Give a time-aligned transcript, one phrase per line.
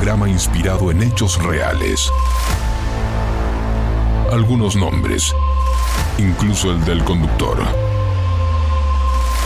[0.00, 2.10] programa inspirado en hechos reales.
[4.32, 5.34] Algunos nombres,
[6.16, 7.58] incluso el del conductor,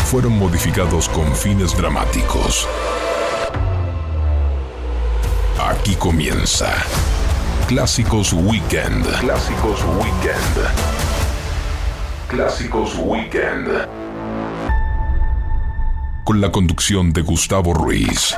[0.04, 2.68] fueron modificados con fines dramáticos.
[5.60, 6.72] Aquí comienza
[7.66, 9.04] Clásicos Weekend.
[9.18, 10.68] Clásicos Weekend.
[12.28, 13.88] Clásicos Weekend.
[16.22, 18.36] Con la conducción de Gustavo Ruiz.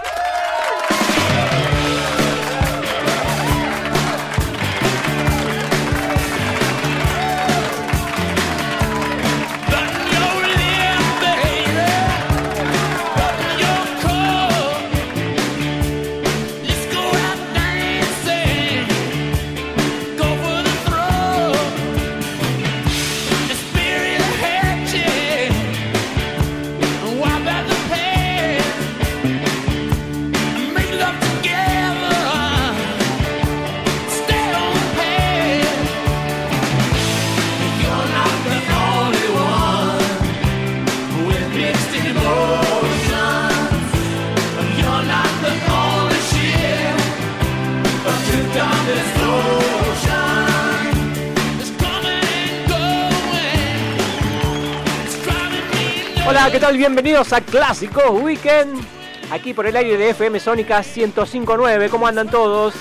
[56.77, 58.85] Bienvenidos a Clásicos Weekend.
[59.31, 61.89] Aquí por el aire de FM Sónica 1059.
[61.89, 62.75] ¿Cómo andan todos?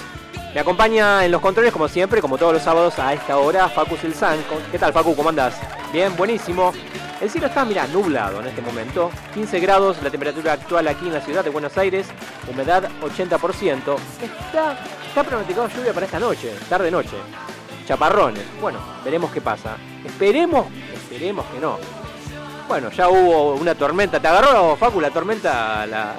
[0.53, 3.95] Me acompaña en los controles, como siempre, como todos los sábados a esta hora, Facu
[3.95, 4.39] Silsan.
[4.69, 5.15] ¿Qué tal, Facu?
[5.15, 5.55] ¿Cómo andas?
[5.93, 6.73] Bien, buenísimo.
[7.21, 9.11] El cielo está, mira, nublado en este momento.
[9.33, 12.07] 15 grados la temperatura actual aquí en la ciudad de Buenos Aires.
[12.51, 13.95] Humedad 80%.
[14.21, 17.15] Está, está pronosticado lluvia para esta noche, tarde-noche.
[17.87, 18.43] Chaparrones.
[18.59, 19.77] Bueno, veremos qué pasa.
[20.03, 21.77] Esperemos, esperemos que no.
[22.67, 24.19] Bueno, ya hubo una tormenta.
[24.19, 25.85] ¿Te agarró, Facu, la tormenta?
[25.85, 26.15] La...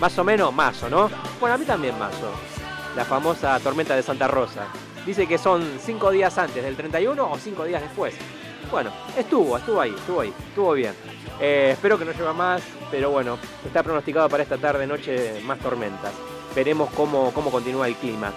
[0.00, 1.10] Más o menos mazo, ¿no?
[1.40, 2.30] Bueno, a mí también mazo.
[2.94, 4.68] La famosa tormenta de Santa Rosa.
[5.04, 8.14] Dice que son cinco días antes del 31 o cinco días después.
[8.70, 10.94] Bueno, estuvo, estuvo ahí, estuvo ahí, estuvo bien.
[11.40, 15.58] Eh, espero que no lleva más, pero bueno, está pronosticado para esta tarde, noche, más
[15.58, 16.12] tormentas.
[16.54, 18.32] Veremos cómo, cómo continúa el clima.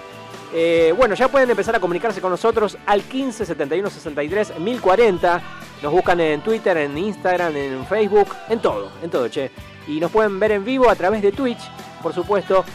[0.53, 5.41] Eh, bueno, ya pueden empezar a comunicarse con nosotros al 15 71 63 1040.
[5.81, 9.51] Nos buscan en Twitter, en Instagram, en Facebook, en todo, en todo, che.
[9.87, 11.61] Y nos pueden ver en vivo a través de Twitch,
[12.03, 12.65] por supuesto.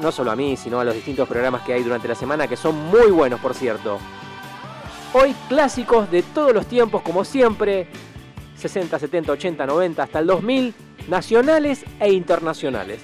[0.00, 2.56] No solo a mí, sino a los distintos programas que hay durante la semana, que
[2.56, 3.98] son muy buenos, por cierto.
[5.12, 7.88] Hoy clásicos de todos los tiempos, como siempre.
[8.56, 10.74] 60, 70, 80, 90, hasta el 2000.
[11.08, 13.00] Nacionales e internacionales.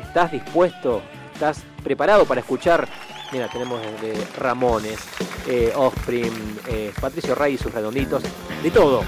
[0.00, 1.02] ¿Estás dispuesto?
[1.34, 2.86] ¿Estás preparado para escuchar
[3.32, 4.98] Mira, tenemos de Ramones,
[5.46, 8.24] eh, Offspring, eh, Patricio Rey y sus redonditos,
[8.62, 9.02] de todo.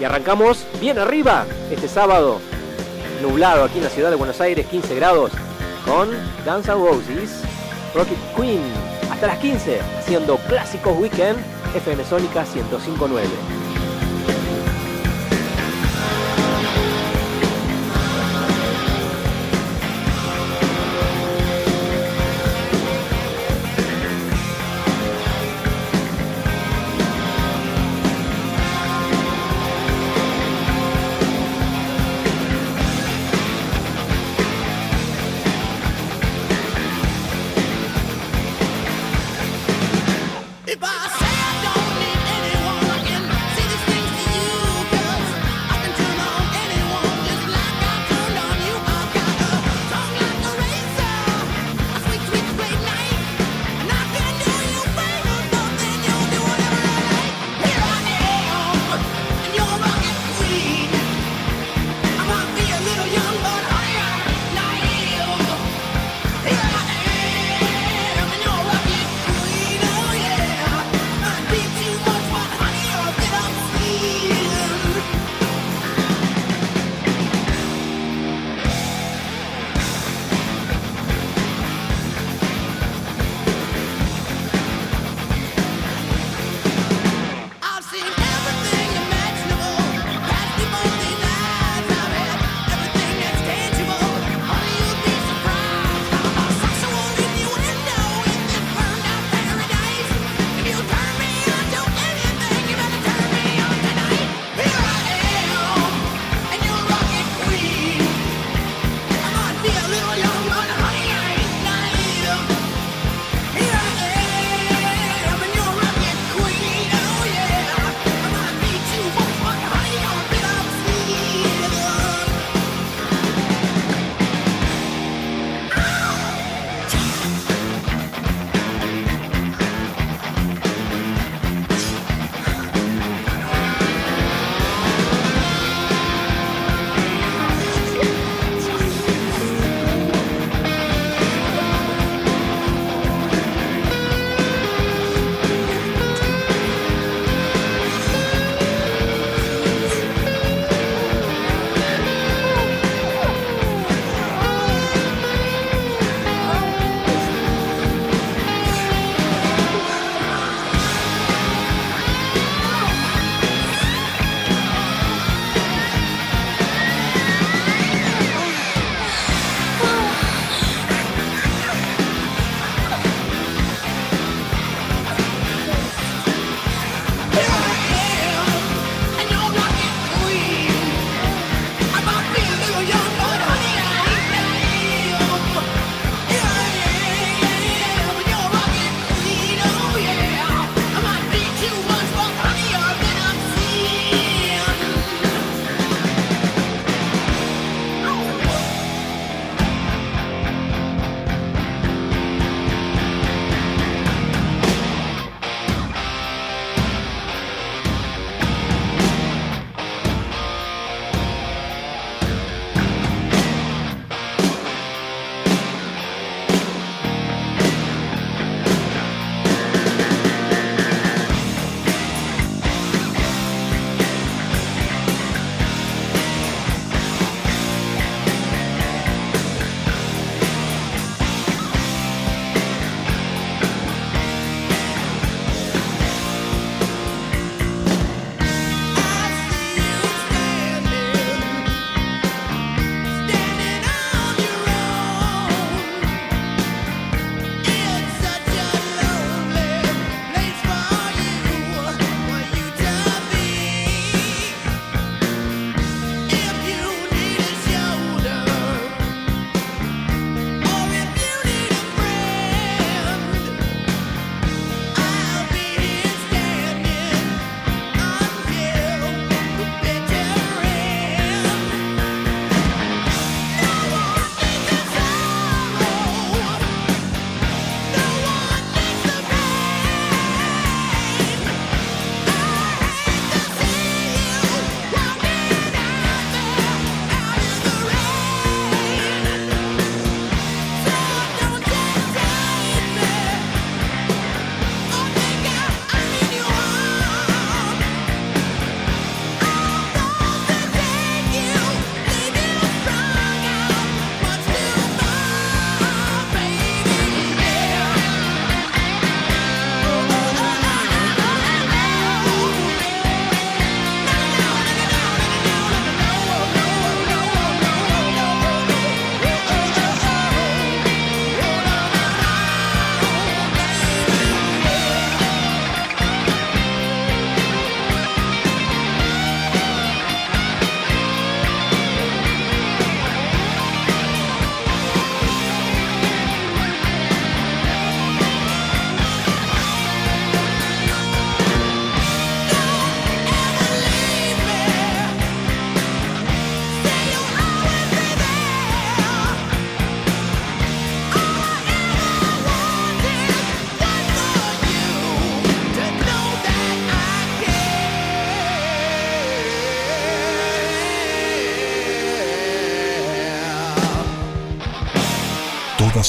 [0.00, 2.40] Y arrancamos bien arriba este sábado,
[3.20, 5.30] nublado aquí en la ciudad de Buenos Aires, 15 grados,
[5.84, 6.08] con
[6.46, 7.42] Dance and Roses,
[7.94, 8.62] Rocket Queen,
[9.10, 11.38] hasta las 15, haciendo clásicos weekend,
[11.74, 13.65] FM Sónica 1059.
[40.78, 41.25] boss.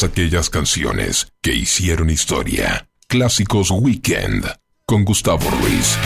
[0.04, 2.88] aquellas canciones que hicieron historia.
[3.08, 4.46] Clásicos Weekend
[4.86, 5.98] con Gustavo Ruiz.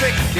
[0.00, 0.39] trick.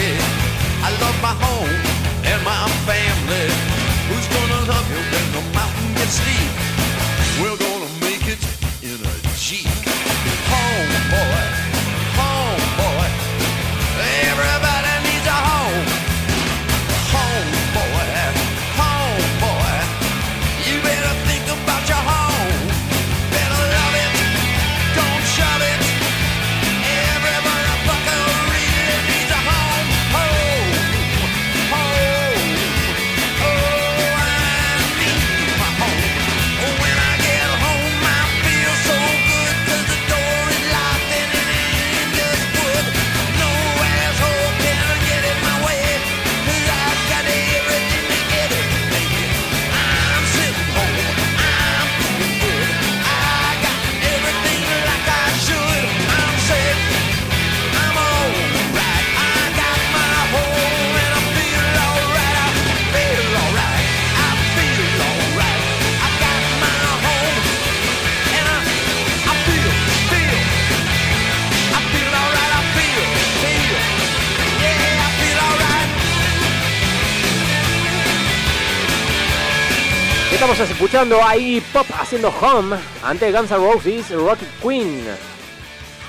[81.01, 85.03] escuchando ahí Pop haciendo home ante Guns N' Roses Rocket Queen.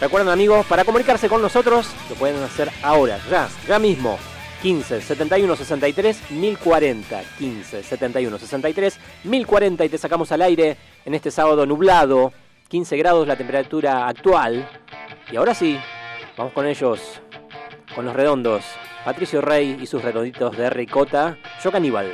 [0.02, 4.20] Recuerden amigos, para comunicarse con nosotros lo pueden hacer ahora, ya, ya mismo.
[4.62, 11.32] 15 71 63 1040 15 71 63 1040 y te sacamos al aire en este
[11.32, 12.34] sábado nublado,
[12.68, 14.68] 15 grados la temperatura actual.
[15.32, 15.80] Y ahora sí,
[16.36, 17.22] vamos con ellos,
[17.96, 18.66] con los redondos,
[19.06, 22.12] Patricio Rey y sus redonditos de ricota, yo caníbal.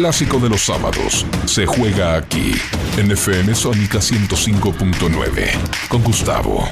[0.00, 1.26] Clásico de los sábados.
[1.44, 2.54] Se juega aquí,
[2.96, 6.70] en FM Sónica 105.9, con Gustavo.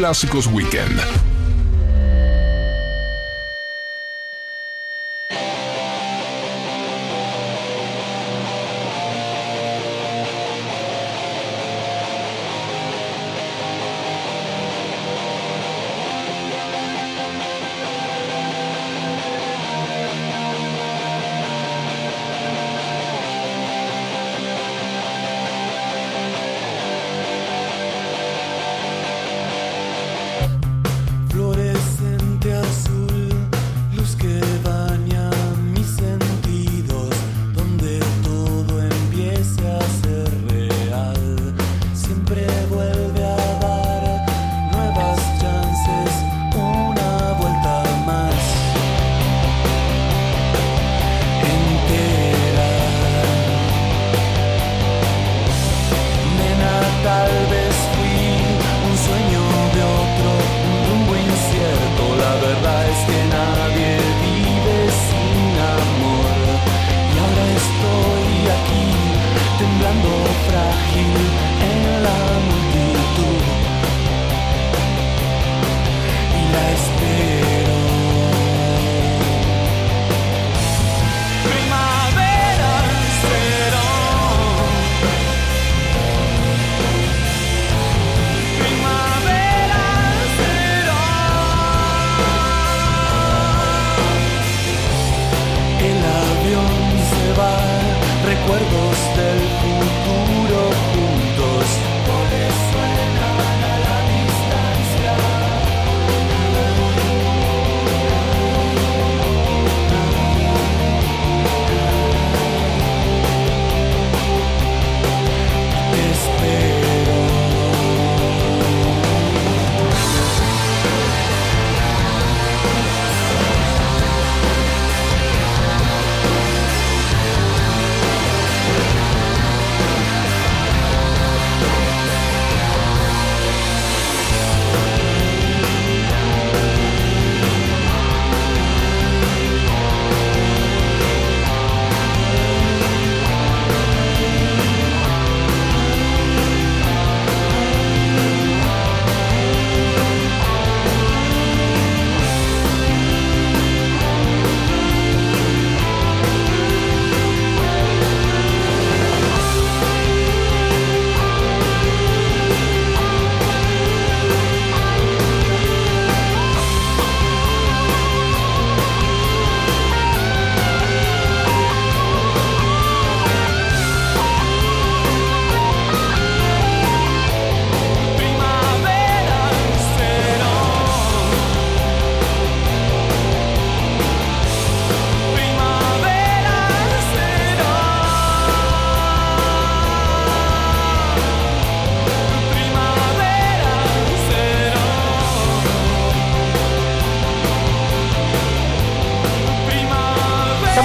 [0.00, 1.19] Clásicos Weekend.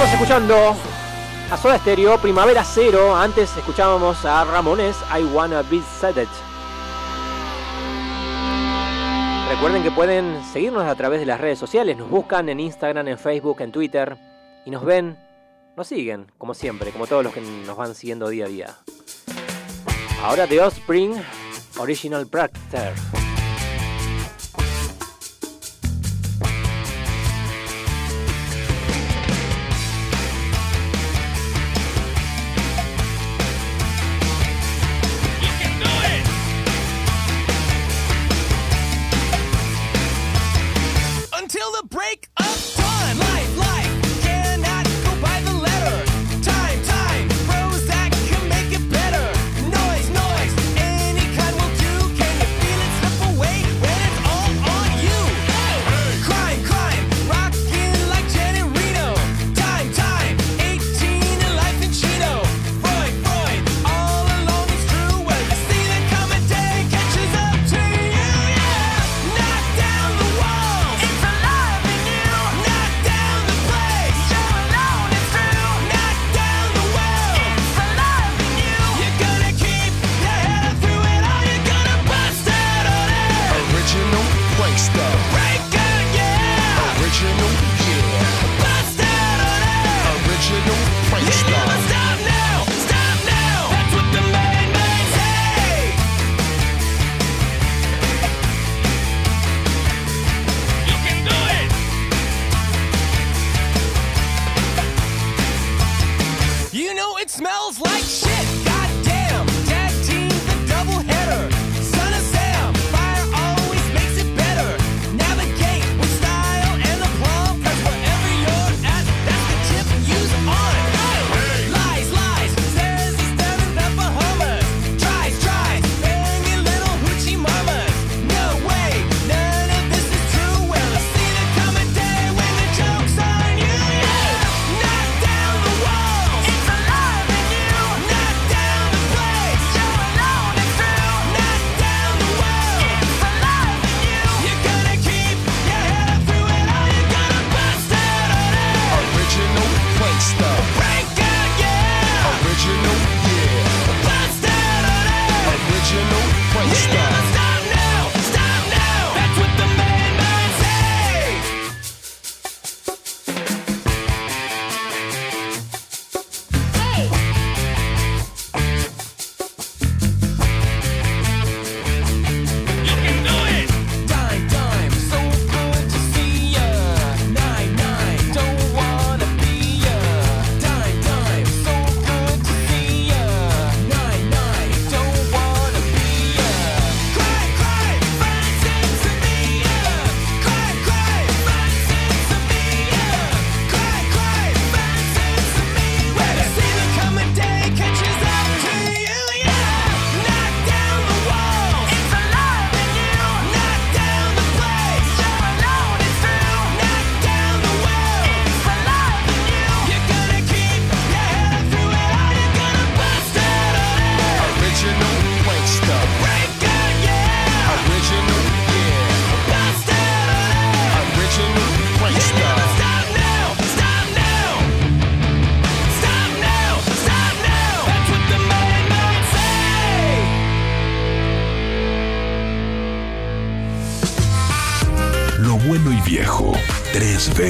[0.04, 0.76] Escuchando
[1.50, 3.16] a Soda Stereo, Primavera Cero.
[3.16, 6.28] Antes escuchábamos a Ramones, I Wanna Be Said
[9.50, 11.98] Recuerden que pueden seguirnos a través de las redes sociales.
[11.98, 14.18] Nos buscan en Instagram, en Facebook, en Twitter.
[14.66, 15.18] Y nos ven,
[15.78, 18.76] nos siguen, como siempre, como todos los que nos van siguiendo día a día.
[20.22, 21.14] Ahora The Offspring,
[21.78, 23.15] Original Practice.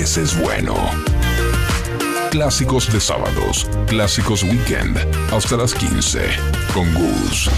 [0.03, 0.75] Es bueno.
[2.29, 4.97] Clásicos de sábados, clásicos weekend,
[5.31, 6.19] hasta las 15,
[6.73, 7.49] con Gus.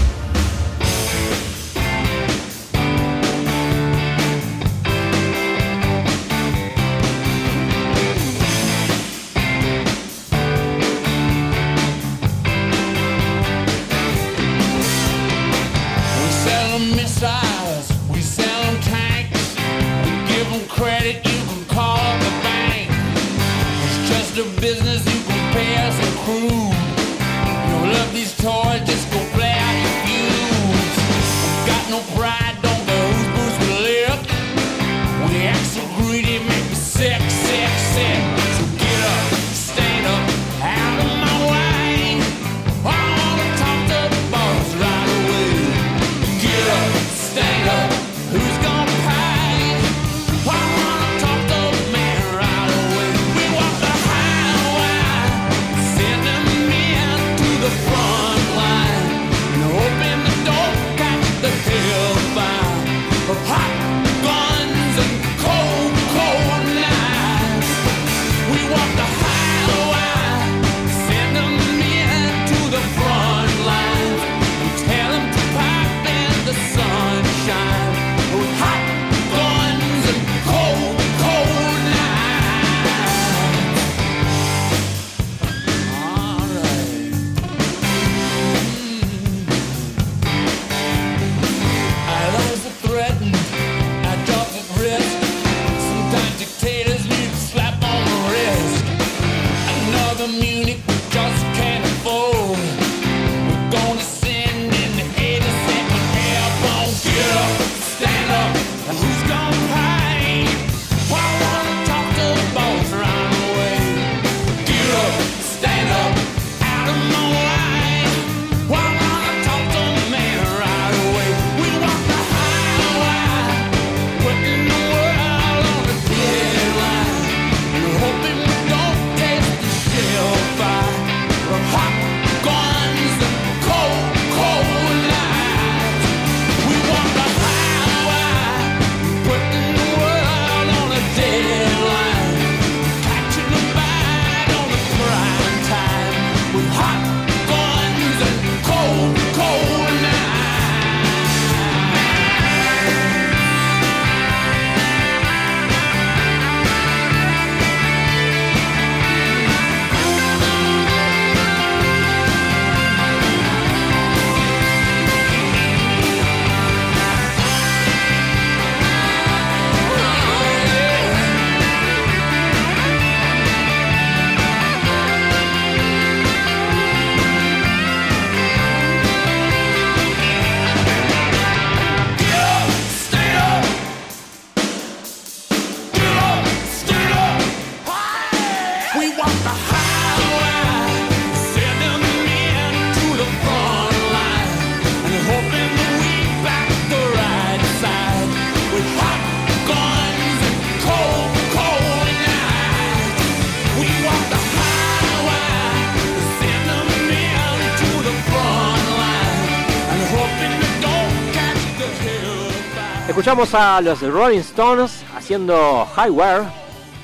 [213.28, 216.44] Escuchamos a los Rolling Stones haciendo Highware.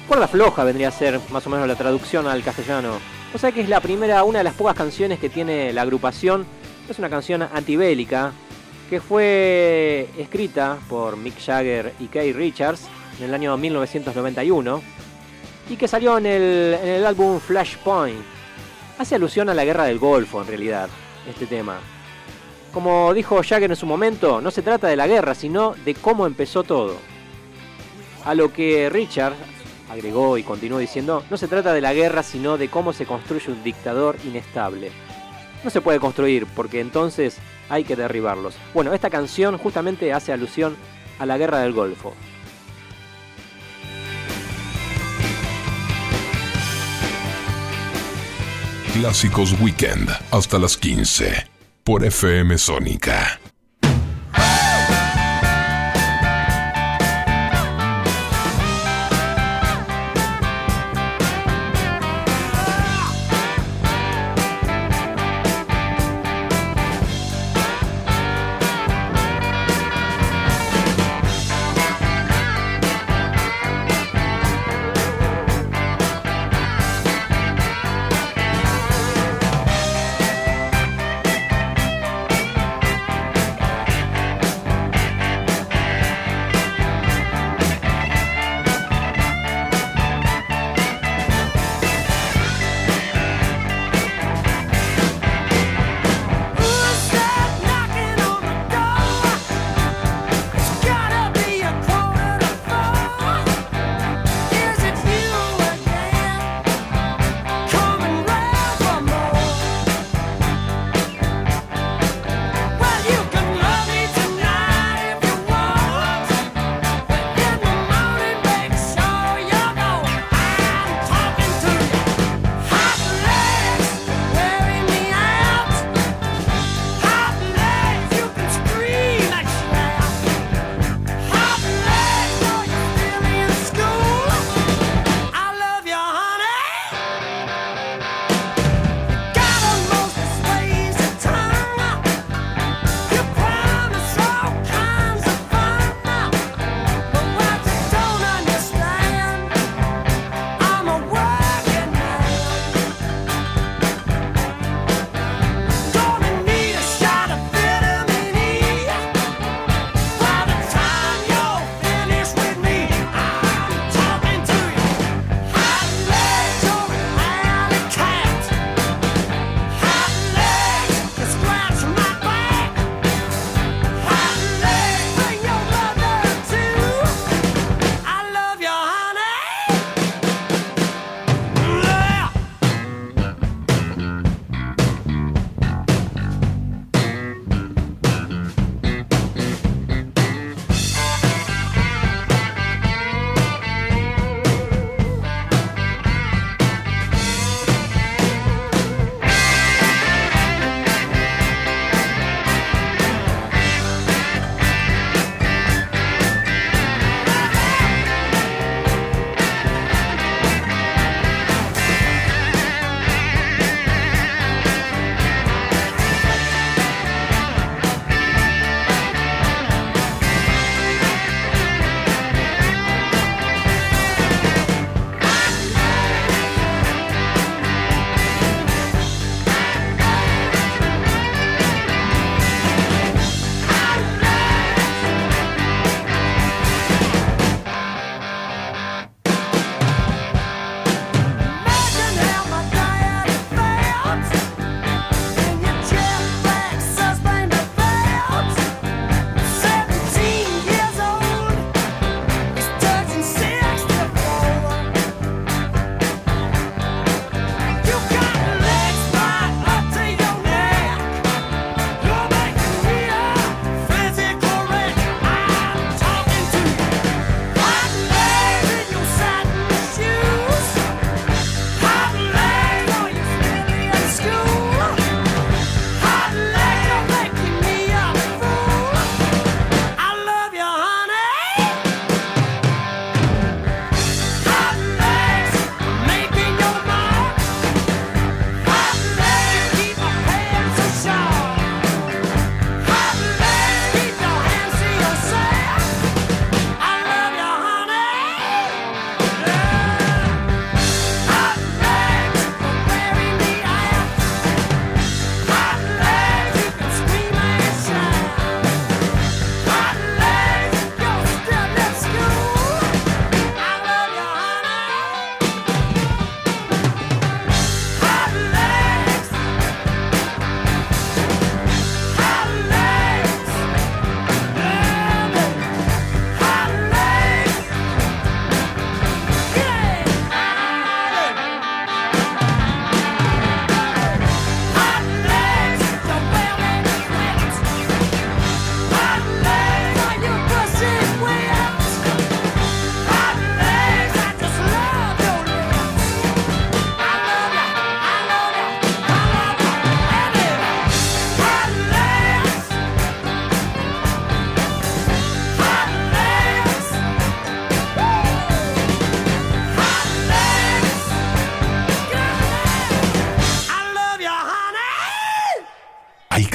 [0.08, 2.92] Cuerda floja vendría a ser más o menos la traducción al castellano.
[3.34, 6.46] O sea que es la primera, una de las pocas canciones que tiene la agrupación.
[6.88, 8.32] Es una canción antibélica
[8.88, 12.86] que fue escrita por Mick Jagger y Kay Richards
[13.18, 14.80] en el año 1991
[15.68, 18.24] y que salió en el, en el álbum Flashpoint.
[18.98, 20.88] Hace alusión a la guerra del Golfo en realidad,
[21.28, 21.80] este tema.
[22.74, 26.26] Como dijo Jagger en su momento, no se trata de la guerra, sino de cómo
[26.26, 26.96] empezó todo.
[28.24, 29.34] A lo que Richard
[29.88, 33.52] agregó y continuó diciendo, no se trata de la guerra, sino de cómo se construye
[33.52, 34.90] un dictador inestable.
[35.62, 38.56] No se puede construir, porque entonces hay que derribarlos.
[38.74, 40.76] Bueno, esta canción justamente hace alusión
[41.20, 42.12] a la guerra del Golfo.
[48.94, 51.53] Clásicos Weekend hasta las 15
[51.84, 53.43] por FM Sónica.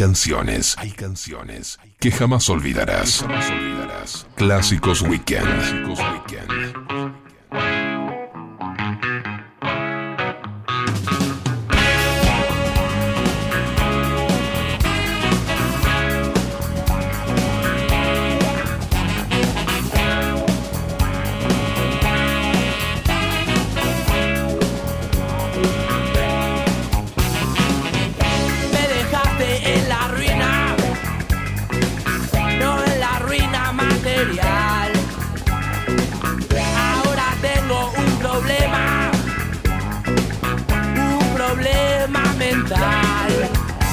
[0.10, 3.24] canciones, hay canciones que jamás olvidarás.
[4.36, 5.89] Clásicos Weekend.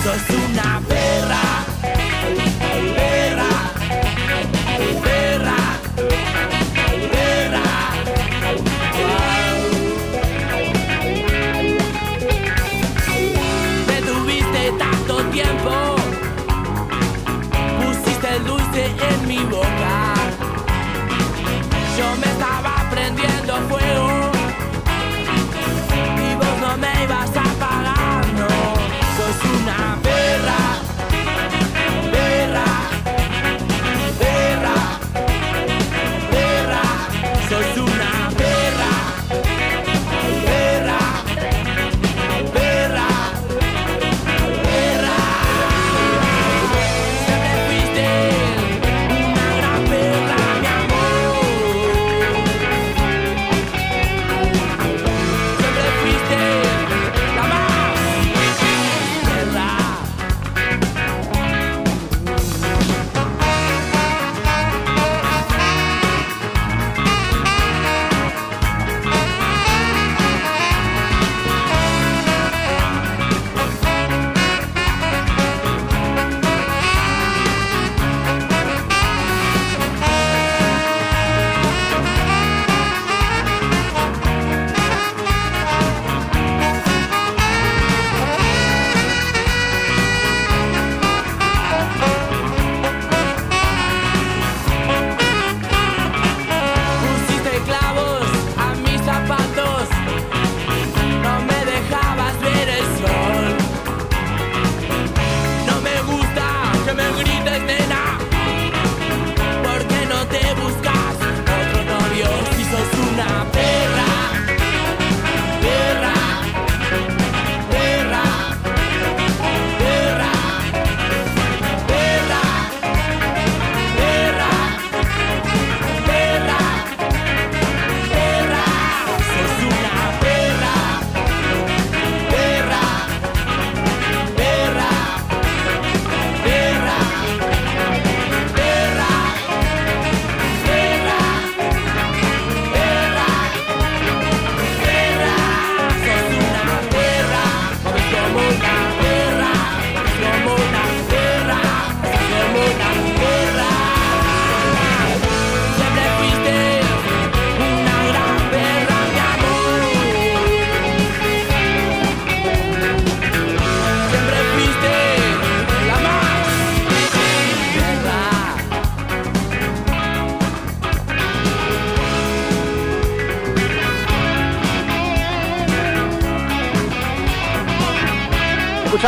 [0.07, 0.46] só sua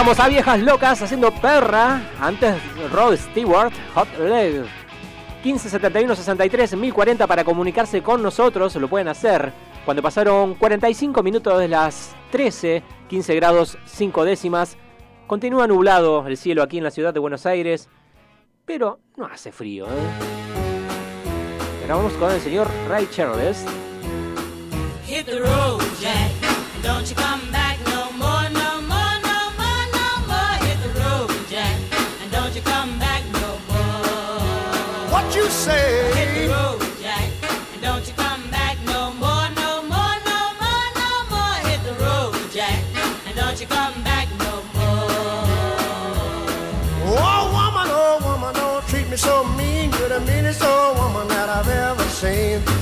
[0.08, 2.00] Escuchamos a viejas locas haciendo perra.
[2.18, 2.56] Antes
[2.90, 4.62] Rod Stewart, Hot Leg.
[5.44, 8.74] 1571 63 1040 para comunicarse con nosotros.
[8.76, 9.52] Lo pueden hacer
[9.84, 14.78] cuando pasaron 45 minutos de las 13, 15 grados 5 décimas.
[15.26, 17.90] Continúa nublado el cielo aquí en la ciudad de Buenos Aires,
[18.64, 19.88] pero no hace frío.
[19.88, 20.08] ¿eh?
[21.86, 23.62] Vamos con el señor Ray Charles.
[26.80, 27.67] Don't you come back.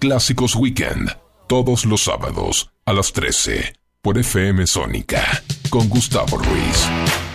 [0.00, 1.14] Clásicos Weekend,
[1.46, 7.29] todos los sábados a las 13 por FM Sónica con Gustavo Ruiz.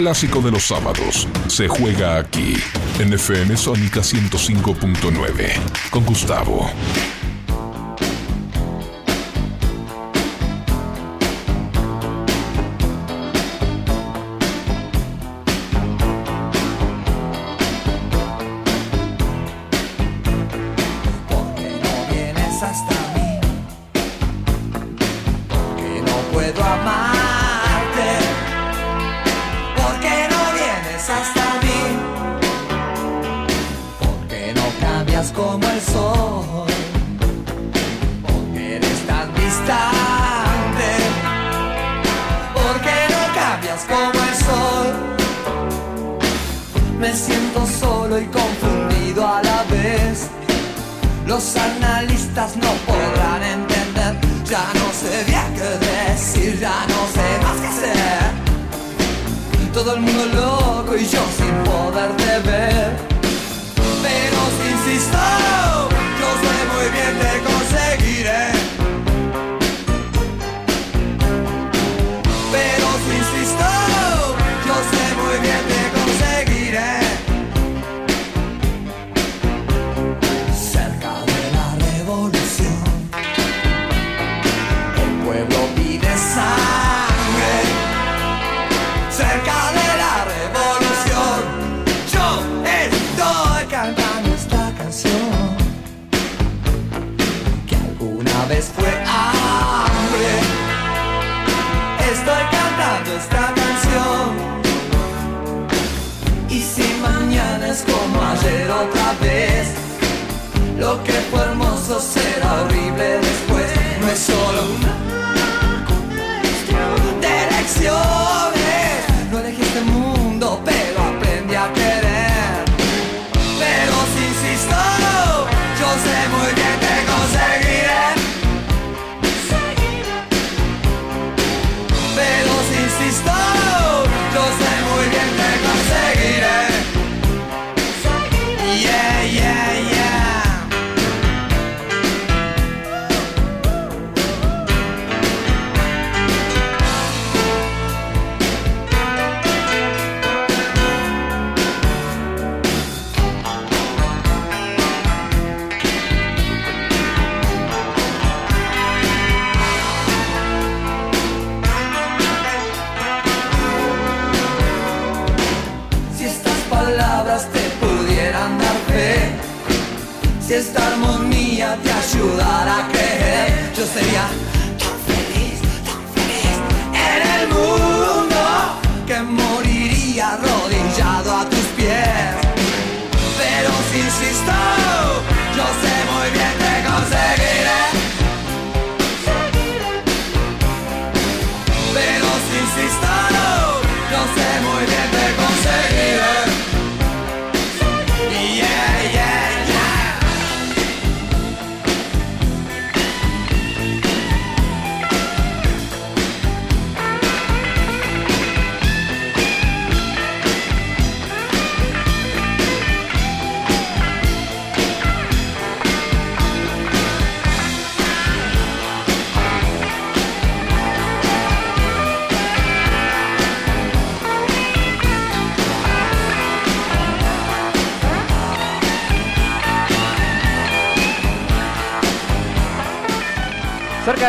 [0.00, 2.54] clásico de los sábados se juega aquí,
[3.00, 6.70] en FM Sónica 105.9, con Gustavo.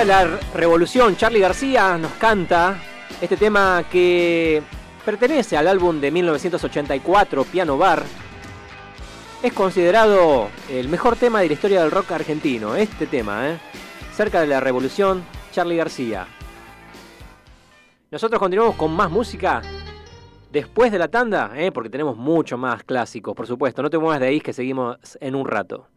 [0.06, 2.78] La revolución, Charlie García nos canta
[3.22, 4.64] este tema que
[5.06, 8.04] pertenece al álbum de 1984, Piano Bar.
[9.43, 13.60] Es considerado el mejor tema de la historia del rock argentino, este tema, ¿eh?
[14.16, 16.26] Cerca de la revolución, Charlie García.
[18.10, 19.62] Nosotros continuamos con más música
[20.52, 21.72] después de la tanda, ¿eh?
[21.72, 23.84] porque tenemos mucho más clásicos, por supuesto.
[23.84, 25.91] No te muevas de ahí que seguimos en un rato.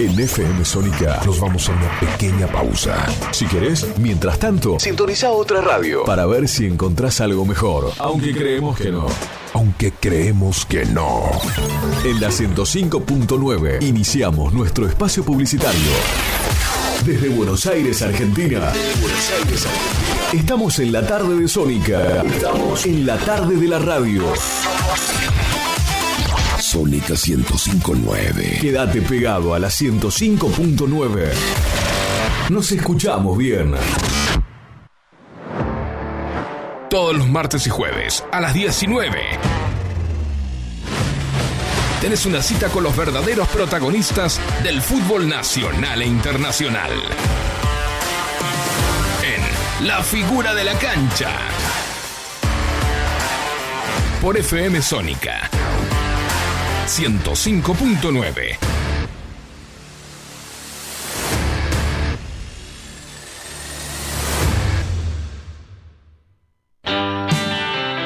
[0.00, 3.06] En FM Sónica nos vamos a una pequeña pausa.
[3.30, 7.92] Si querés, mientras tanto, sintoniza otra radio para ver si encontrás algo mejor.
[7.98, 9.06] Aunque creemos que no.
[9.52, 11.30] Aunque creemos que no.
[12.04, 15.92] En la 105.9 iniciamos nuestro espacio publicitario.
[17.06, 18.72] Desde Buenos Aires, Argentina.
[20.32, 22.22] Estamos en la tarde de Sónica.
[22.22, 24.24] Estamos en la tarde de la radio.
[26.74, 28.58] Sónica 105.9.
[28.60, 31.30] Quédate pegado a la 105.9.
[32.48, 33.74] Nos escuchamos bien.
[36.90, 39.20] Todos los martes y jueves a las 19.
[42.00, 46.90] Tenés una cita con los verdaderos protagonistas del fútbol nacional e internacional.
[49.22, 51.30] En La figura de la cancha.
[54.20, 55.48] Por FM Sónica
[56.86, 58.58] 105.9.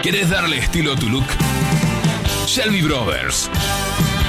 [0.03, 1.27] ¿Querés darle estilo a tu look?
[2.47, 3.51] Shelby Brothers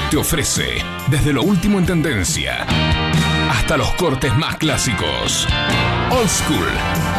[0.10, 2.66] te ofrece desde lo último en tendencia
[3.50, 5.48] hasta los cortes más clásicos.
[6.10, 7.19] Old School.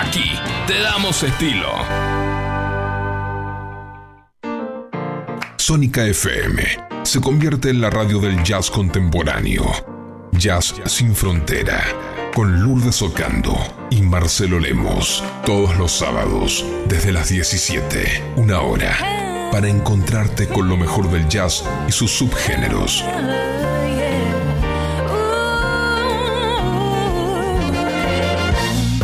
[0.00, 0.32] Aquí
[0.66, 1.68] te damos estilo.
[5.58, 6.62] Sónica FM
[7.02, 9.64] se convierte en la radio del jazz contemporáneo.
[10.32, 11.84] Jazz sin frontera.
[12.34, 13.54] Con Lourdes Ocando
[13.90, 15.22] y Marcelo Lemos.
[15.44, 18.96] Todos los sábados, desde las 17, una hora.
[19.52, 23.04] Para encontrarte con lo mejor del jazz y sus subgéneros.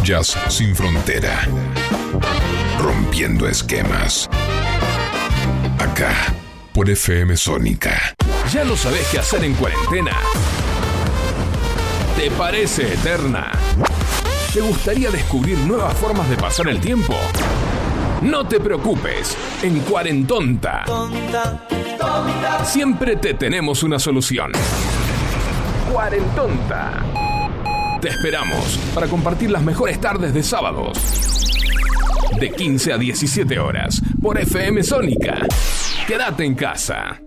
[0.06, 1.48] Jazz sin frontera.
[2.78, 4.30] Rompiendo esquemas.
[5.80, 6.32] Acá,
[6.72, 8.14] por FM Sónica.
[8.52, 10.12] ¿Ya no sabes qué hacer en cuarentena?
[12.16, 13.50] ¿Te parece eterna?
[14.54, 17.16] ¿Te gustaría descubrir nuevas formas de pasar el tiempo?
[18.22, 20.84] No te preocupes, en Cuarentonta
[22.64, 24.52] siempre te tenemos una solución.
[25.90, 27.35] Cuarentonta.
[28.00, 30.98] Te esperamos para compartir las mejores tardes de sábados.
[32.38, 35.46] De 15 a 17 horas por FM Sónica.
[36.06, 37.22] Quédate en casa.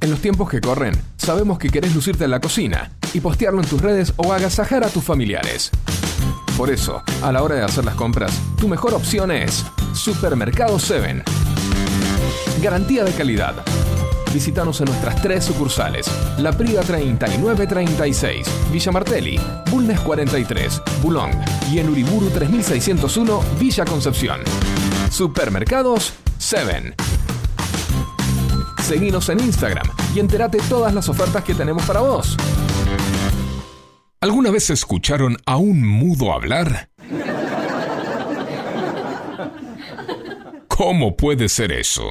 [0.00, 3.68] En los tiempos que corren, sabemos que querés lucirte en la cocina y postearlo en
[3.68, 5.70] tus redes o agasajar a tus familiares.
[6.56, 11.22] Por eso, a la hora de hacer las compras, tu mejor opción es Supermercado 7.
[12.62, 13.54] Garantía de calidad.
[14.36, 16.06] Visítanos en nuestras tres sucursales:
[16.36, 21.30] La Priga 3936, Villa Martelli, Bulnes 43, Bulong
[21.72, 24.42] y en Uriburu 3601, Villa Concepción.
[25.10, 26.94] Supermercados 7.
[28.82, 32.36] Seguinos en Instagram y entérate todas las ofertas que tenemos para vos.
[34.20, 36.90] ¿Alguna vez escucharon a un mudo hablar?
[40.68, 42.10] ¿Cómo puede ser eso?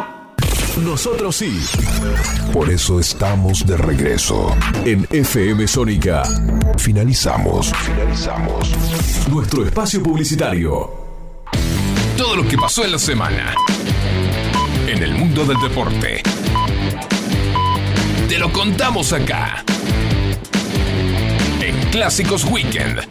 [0.83, 1.59] Nosotros sí.
[2.51, 4.55] Por eso estamos de regreso.
[4.85, 6.23] En FM Sónica
[6.77, 7.71] Finalizamos.
[7.73, 8.71] Finalizamos.
[9.29, 10.89] nuestro espacio publicitario.
[12.17, 13.53] Todo lo que pasó en la semana.
[14.87, 16.23] En el mundo del deporte.
[18.27, 19.63] Te lo contamos acá.
[21.61, 23.01] En Clásicos Weekend.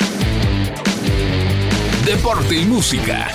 [2.05, 3.29] Deporte y música.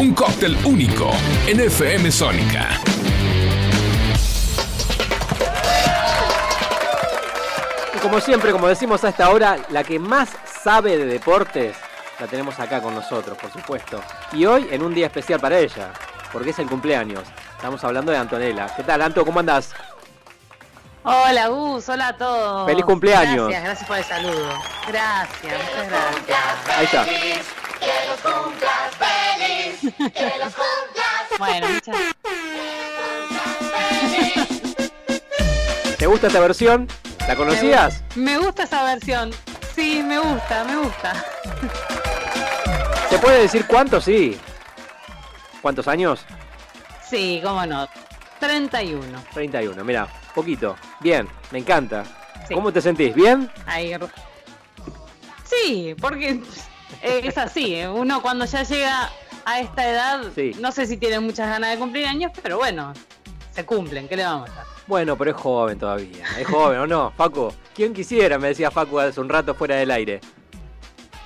[0.00, 1.10] Un cóctel único
[1.46, 2.80] en FM Sónica.
[7.98, 10.28] Y como siempre, como decimos a esta hora, la que más
[10.62, 11.76] sabe de deportes
[12.20, 14.00] la tenemos acá con nosotros, por supuesto.
[14.32, 15.90] Y hoy en un día especial para ella,
[16.32, 17.24] porque es el cumpleaños.
[17.56, 18.72] Estamos hablando de Antonella.
[18.76, 19.24] ¿Qué tal, Anto?
[19.24, 19.74] ¿Cómo andás?
[21.02, 22.66] Hola Gus, hola a todos.
[22.68, 23.48] Feliz cumpleaños.
[23.48, 24.52] Gracias, gracias por el saludo.
[24.86, 26.78] Gracias, muchas gracias.
[26.78, 27.06] Ahí está.
[31.36, 31.96] Bueno, muchas
[35.98, 36.86] ¿Te gusta esta versión?
[37.28, 38.02] ¿La conocías?
[38.16, 39.30] Me gusta esa versión.
[39.74, 41.24] Sí, me gusta, me gusta.
[43.10, 44.04] ¿Se puede decir cuántos?
[44.04, 44.38] Sí.
[45.60, 46.24] ¿Cuántos años?
[47.08, 47.86] Sí, cómo no.
[48.40, 49.22] 31.
[49.34, 50.74] 31, mira, poquito.
[51.00, 52.04] Bien, me encanta.
[52.48, 52.54] Sí.
[52.54, 53.14] ¿Cómo te sentís?
[53.14, 53.50] ¿Bien?
[53.66, 53.94] Ahí.
[55.44, 56.40] Sí, porque
[57.02, 57.74] es así.
[57.74, 57.88] ¿eh?
[57.88, 59.10] Uno cuando ya llega
[59.44, 60.52] a esta edad, Sí.
[60.60, 62.94] no sé si tiene muchas ganas de cumplir años, pero bueno,
[63.58, 64.06] se cumplen.
[64.06, 64.74] ¿Qué le vamos a hacer?
[64.86, 66.24] Bueno, pero es joven todavía.
[66.38, 67.10] Es joven, ¿o no?
[67.16, 68.38] Facu, ¿quién quisiera?
[68.38, 70.20] Me decía Facu hace un rato fuera del aire.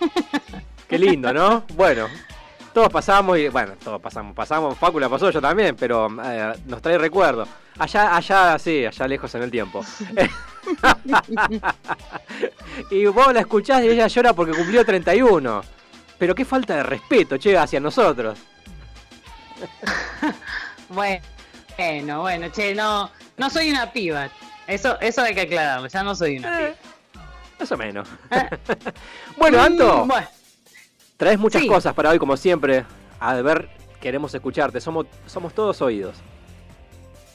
[0.88, 1.64] Qué lindo, ¿no?
[1.74, 2.08] Bueno,
[2.72, 3.48] todos pasamos y.
[3.48, 4.34] Bueno, todos pasamos.
[4.34, 7.46] Pasamos, Facu la pasó yo también, pero eh, nos trae recuerdo.
[7.78, 9.84] Allá, allá, sí, allá lejos en el tiempo.
[12.90, 15.62] y vos la escuchás y ella llora porque cumplió 31.
[16.18, 18.38] Pero qué falta de respeto, che, hacia nosotros.
[20.88, 21.22] Bueno,
[21.76, 24.28] bueno, bueno, che, no, no soy una piba.
[24.66, 26.70] Eso, eso hay que aclararlo, ya no soy una piba.
[27.58, 28.08] Más o menos.
[29.36, 30.04] bueno, Anto.
[30.04, 30.26] Mm, bueno,
[31.16, 31.68] Traes muchas Sí.
[31.68, 32.84] cosas para hoy, como siempre.
[33.20, 33.68] A ver,
[34.00, 34.80] queremos escucharte.
[34.80, 36.16] Somos, somos todos oídos.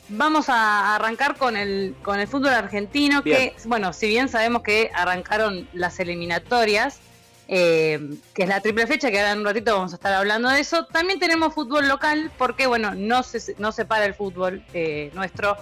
[0.09, 3.37] vamos a arrancar con el, con el fútbol argentino, Bien.
[3.37, 6.99] que, bueno, si bien sabemos que arrancaron las eliminatorias,
[7.47, 10.49] eh, que es la triple fecha, que ahora en un ratito vamos a estar hablando
[10.49, 14.63] de eso, también tenemos fútbol local, porque, bueno, no se, no se para el fútbol
[14.73, 15.57] eh, nuestro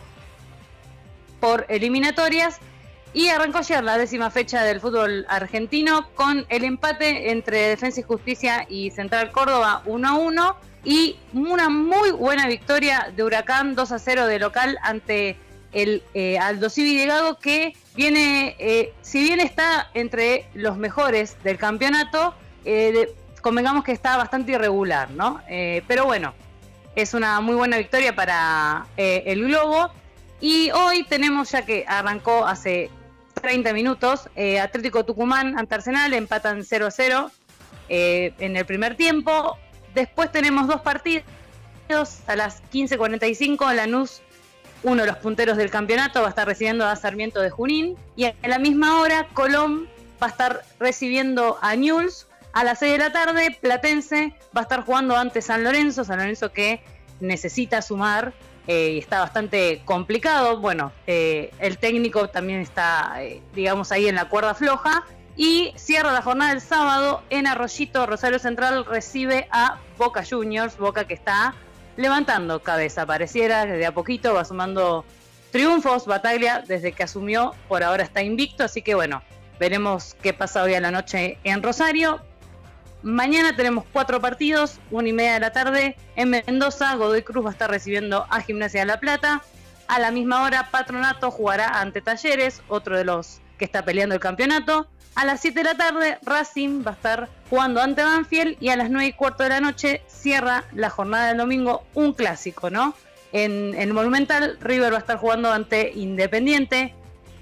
[1.39, 2.57] por eliminatorias.
[3.13, 8.03] Y arrancó ayer la décima fecha del fútbol argentino con el empate entre Defensa y
[8.03, 13.91] Justicia y Central Córdoba 1 a 1 y una muy buena victoria de Huracán 2
[13.93, 15.37] a 0 de local ante
[15.75, 17.07] el eh, Aldo Civi
[17.41, 24.17] que viene, eh, si bien está entre los mejores del campeonato, eh, convengamos que está
[24.17, 25.41] bastante irregular, ¿no?
[25.47, 26.33] Eh, pero bueno,
[26.95, 29.91] es una muy buena victoria para eh, el Globo.
[30.41, 32.89] Y hoy tenemos, ya que arrancó hace
[33.41, 34.29] 30 minutos,
[34.61, 37.31] Atlético Tucumán ante Arsenal, empatan 0-0
[37.89, 39.57] eh, en el primer tiempo.
[39.93, 41.23] Después tenemos dos partidos
[42.27, 44.21] a las 15.45, Lanús,
[44.85, 47.97] uno de los punteros del campeonato, va a estar recibiendo a Sarmiento de Junín.
[48.15, 49.89] Y a la misma hora, Colón
[50.21, 52.27] va a estar recibiendo a Newell's.
[52.53, 56.19] A las 6 de la tarde, Platense va a estar jugando ante San Lorenzo, San
[56.19, 56.81] Lorenzo que
[57.19, 58.33] necesita sumar
[58.67, 60.59] eh, y está bastante complicado.
[60.59, 65.03] Bueno, eh, el técnico también está, eh, digamos, ahí en la cuerda floja.
[65.35, 71.05] Y cierra la jornada el sábado en Arroyito, Rosario Central recibe a Boca Juniors, Boca
[71.05, 71.55] que está
[71.97, 75.05] levantando cabeza, pareciera que de a poquito va sumando
[75.51, 79.21] triunfos, Bataglia desde que asumió, por ahora está invicto, así que bueno,
[79.59, 82.21] veremos qué pasa hoy a la noche en Rosario.
[83.03, 87.49] Mañana tenemos cuatro partidos, una y media de la tarde en Mendoza, Godoy Cruz va
[87.49, 89.43] a estar recibiendo a Gimnasia de La Plata.
[89.87, 94.21] A la misma hora, Patronato jugará ante Talleres, otro de los que está peleando el
[94.21, 94.87] campeonato.
[95.15, 98.75] A las 7 de la tarde, Racing va a estar jugando ante Banfield y a
[98.75, 102.93] las 9 y cuarto de la noche cierra la jornada del domingo un clásico, ¿no?
[103.31, 106.93] En el Monumental, River va a estar jugando ante Independiente.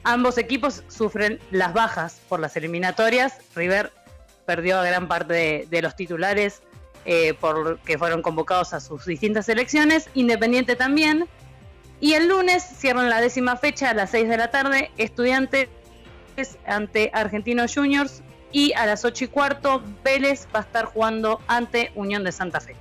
[0.03, 3.37] Ambos equipos sufren las bajas por las eliminatorias.
[3.55, 3.91] River
[4.45, 6.61] perdió a gran parte de, los titulares
[7.05, 10.09] eh, por que fueron convocados a sus distintas selecciones.
[10.13, 11.27] Independiente también.
[11.99, 14.91] Y el lunes cierran la décima fecha a las 6 de la tarde.
[14.97, 15.69] Estudiantes
[16.65, 18.21] ante Argentinos Juniors.
[18.51, 22.59] Y a las 8 y cuarto, Vélez va a estar jugando ante Unión de Santa
[22.61, 22.75] Fe.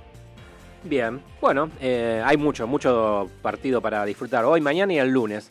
[0.83, 5.49] Bien, bueno, eh, hay mucho, mucho partido para disfrutar hoy, mañana y el lunes.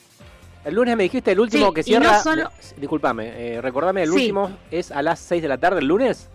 [0.65, 2.13] El lunes me dijiste el último Sí, que cierra.
[2.19, 4.15] no solo- Disculpame, eh, recordame, el Sí.
[4.15, 6.29] último es a las 6 de la tarde el lunes.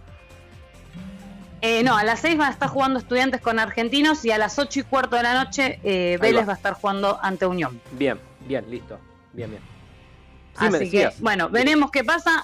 [1.62, 4.60] Eh, no, a las 6 va a estar jugando Estudiantes con Argentinos y a las
[4.60, 6.48] 8 y cuarto de la noche eh, Vélez va.
[6.48, 6.54] va.
[6.54, 7.80] a estar jugando ante Unión.
[7.94, 9.00] Bien, bien, listo.
[9.32, 9.62] Bien, bien.
[10.60, 12.44] Sí, Así que, bueno, veremos qué pasa.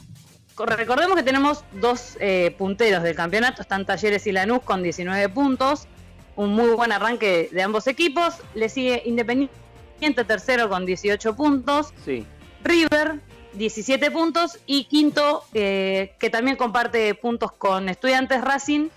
[0.55, 5.29] Co- Recordemos que tenemos dos eh, punteros del campeonato, están Talleres y Lanús con 19
[5.29, 5.87] puntos,
[6.35, 8.35] un muy buen arranque de ambos equipos.
[8.53, 12.25] Le sigue Independiente tercero con 18 puntos, Sí,
[12.63, 13.19] River
[13.53, 18.89] 17 puntos y quinto eh, que también comparte puntos con Estudiantes Racing.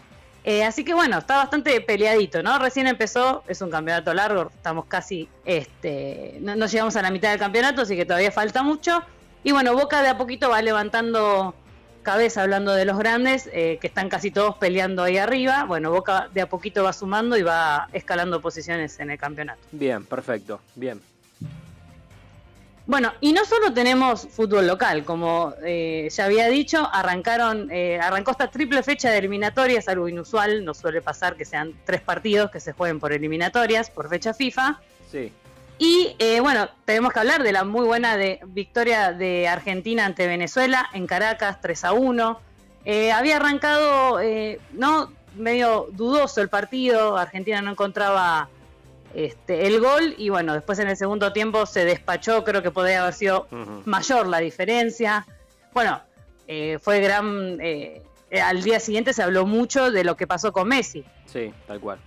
[0.46, 2.56] Eh, así que bueno, está bastante peleadito, ¿no?
[2.60, 7.40] Recién empezó, es un campeonato largo, estamos casi, este, no, llegamos a la mitad del
[7.40, 9.02] campeonato, así que todavía falta mucho.
[9.42, 11.52] Y bueno, Boca de a poquito va levantando
[12.04, 15.64] cabeza hablando de los grandes, eh, que están casi todos peleando ahí arriba.
[15.64, 19.60] Bueno, Boca de a poquito va sumando y va escalando posiciones en el campeonato.
[19.72, 21.00] bien, perfecto, bien.
[22.86, 28.30] Bueno, y no solo tenemos fútbol local, como eh, ya había dicho, arrancaron, eh, arrancó
[28.30, 32.60] esta triple fecha de eliminatorias, algo inusual, no suele pasar que sean tres partidos que
[32.60, 34.80] se jueguen por eliminatorias, por fecha FIFA.
[35.10, 35.32] Sí,
[35.78, 40.28] Y eh, bueno, tenemos que hablar de la muy buena de, victoria de Argentina ante
[40.28, 42.40] Venezuela en Caracas, 3 a 1.
[42.84, 45.12] Eh, había arrancado, eh, ¿no?
[45.34, 48.48] Medio dudoso el partido, Argentina no encontraba
[49.16, 53.00] este, el gol y bueno, después en el segundo tiempo se despachó, creo que podría
[53.02, 53.48] haber sido
[53.86, 55.26] mayor la diferencia.
[55.72, 56.00] Bueno,
[56.46, 57.58] eh, fue gran...
[57.60, 58.02] eh,
[58.42, 61.02] al día siguiente se habló mucho de lo que pasó con Messi.
[61.26, 61.98] sí, tal cual.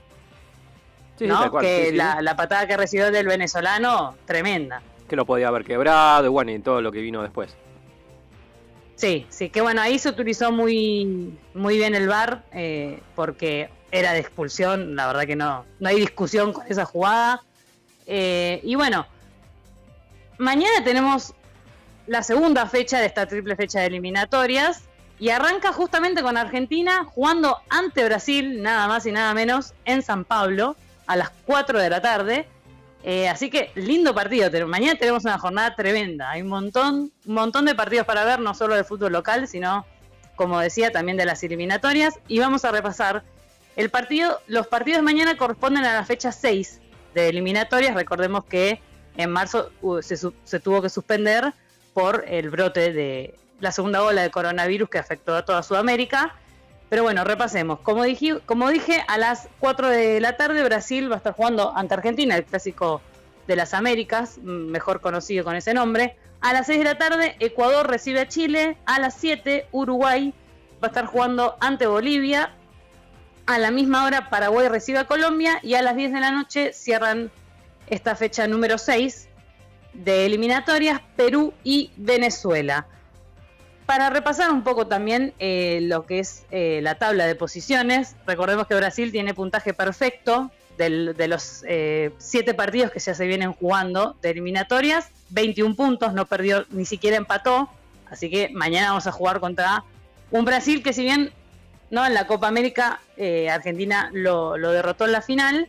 [1.17, 1.39] Sí, sí, ¿no?
[1.41, 1.95] tal cual, que sí, sí.
[1.95, 4.81] La, la patada que recibió del venezolano, tremenda.
[5.07, 7.55] Que lo podía haber quebrado y bueno, y todo lo que vino después.
[8.95, 14.13] Sí, sí, que bueno, ahí se utilizó muy, muy bien el VAR eh, porque era
[14.13, 17.41] de expulsión, la verdad que no, no hay discusión con esa jugada.
[18.05, 19.05] Eh, y bueno,
[20.37, 21.33] mañana tenemos
[22.07, 24.83] la segunda fecha de esta triple fecha de eliminatorias
[25.19, 30.23] y arranca justamente con Argentina jugando ante Brasil, nada más y nada menos, en San
[30.23, 30.75] Pablo
[31.07, 32.47] a las 4 de la tarde.
[33.03, 34.49] Eh, así que lindo partido.
[34.67, 36.31] Mañana tenemos una jornada tremenda.
[36.31, 39.85] Hay un montón, un montón de partidos para ver, no solo del fútbol local, sino,
[40.35, 42.19] como decía, también de las eliminatorias.
[42.27, 43.23] Y vamos a repasar
[43.79, 44.41] el partido.
[44.47, 46.81] Los partidos de mañana corresponden a la fecha 6
[47.13, 47.95] de eliminatorias.
[47.95, 48.81] Recordemos que
[49.15, 51.53] en marzo uh, se, tuvo que suspender
[51.93, 56.35] por el brote de la segunda ola de coronavirus que afectó a toda Sudamérica.
[56.89, 57.79] Pero bueno, repasemos.
[57.79, 61.71] Como dije, como dije, a las 4 de la tarde Brasil va a estar jugando
[61.73, 63.01] ante Argentina, el clásico
[63.47, 66.17] de las Américas, mm, mejor conocido con ese nombre.
[66.41, 68.75] A las 6 de la tarde, Ecuador recibe a Chile.
[68.85, 70.33] A las 7, Uruguay
[70.83, 72.53] va a estar jugando ante Bolivia.
[73.49, 75.59] A la misma hora, Paraguay recibe a Colombia.
[75.63, 77.31] Y a las 10 de la noche cierran
[77.87, 79.27] esta fecha número 6
[79.93, 82.85] de eliminatorias, Perú y Venezuela.
[83.87, 88.67] Para repasar un poco también eh, lo que es eh, la tabla de posiciones, recordemos
[88.67, 93.51] que Brasil tiene puntaje perfecto del- de los eh, siete partidos que ya se vienen
[93.53, 97.67] jugando de eliminatorias, 21 puntos, no perdió, ni siquiera empató,
[98.11, 99.83] así que mañana vamos a jugar contra
[100.29, 101.31] un Brasil que si bien
[101.91, 105.67] no en la Copa América eh, Argentina lo, derrotó en la final,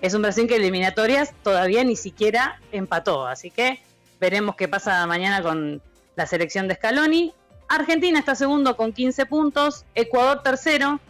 [0.00, 3.80] es un Brasil que eliminatorias todavía ni siquiera empató, así que
[4.20, 5.82] veremos qué pasa mañana con
[6.16, 7.34] la selección de Scaloni.
[7.68, 11.00] Argentina está segundo con 15 puntos, Ecuador tercero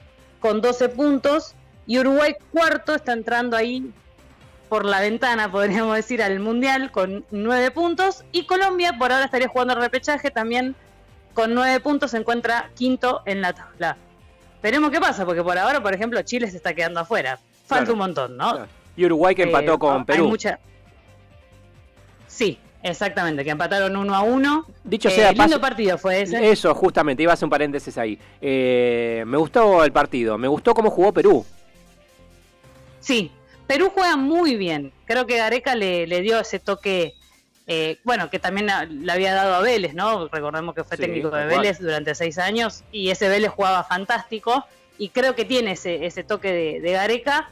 [0.40, 1.54] con 12 puntos
[1.86, 3.92] y Uruguay cuarto está entrando ahí
[4.68, 9.48] por la ventana, podríamos decir, al Mundial con 9 puntos y Colombia por ahora estaría
[9.48, 10.74] jugando el repechaje también
[11.34, 13.98] con 9 puntos, se encuentra quinto en la tabla.
[14.66, 17.38] Veremos qué pasa, porque por ahora, por ejemplo, Chile se está quedando afuera.
[17.66, 17.92] Falta Claro.
[17.92, 18.66] un montón, ¿no?
[18.96, 20.26] Y Uruguay que empató Eh, con hay Perú.
[20.28, 20.58] mucha-
[22.26, 24.66] Sí, exactamente, que empataron uno a uno.
[24.82, 26.50] Dicho Eh, sea lindo paso- partido fue ese.
[26.50, 28.18] Eso, justamente, iba a hacer un paréntesis ahí.
[28.40, 31.46] Eh, me gustó el partido, me gustó cómo jugó Perú.
[32.98, 33.30] Sí,
[33.68, 34.92] Perú juega muy bien.
[35.04, 37.14] Creo que Gareca le, le dio ese toque,
[37.66, 40.28] eh, bueno, que también le había dado a Vélez, ¿no?
[40.28, 41.46] Recordemos que fue Sí, técnico de.
[41.46, 44.64] Vélez durante seis años y ese Vélez jugaba fantástico
[44.98, 47.50] y creo que tiene ese, ese toque de, de Gareca,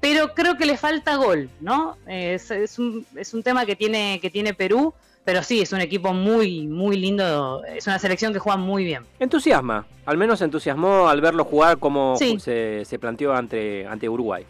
[0.00, 1.96] pero creo que le falta gol, ¿no?
[2.06, 4.92] Eh, Es, es un, es un tema que tiene, que tiene Perú,
[5.24, 9.04] pero sí, es un equipo muy, muy lindo, es una selección que juega muy bien.
[9.18, 12.38] Entusiasma, al menos entusiasmó al verlo jugar como Sí.
[12.40, 14.44] se, se planteó ante, ante Uruguay.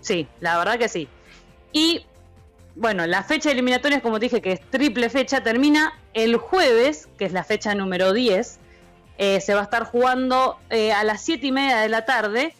[0.00, 1.08] Sí, la verdad que sí.
[1.72, 2.04] Y
[2.78, 7.08] bueno, la fecha de eliminatorias, como te dije, que es triple fecha, termina el jueves,
[7.18, 8.58] que es la fecha número 10.
[9.18, 12.54] Eh, se va a estar jugando eh, a las 7 y media de la tarde.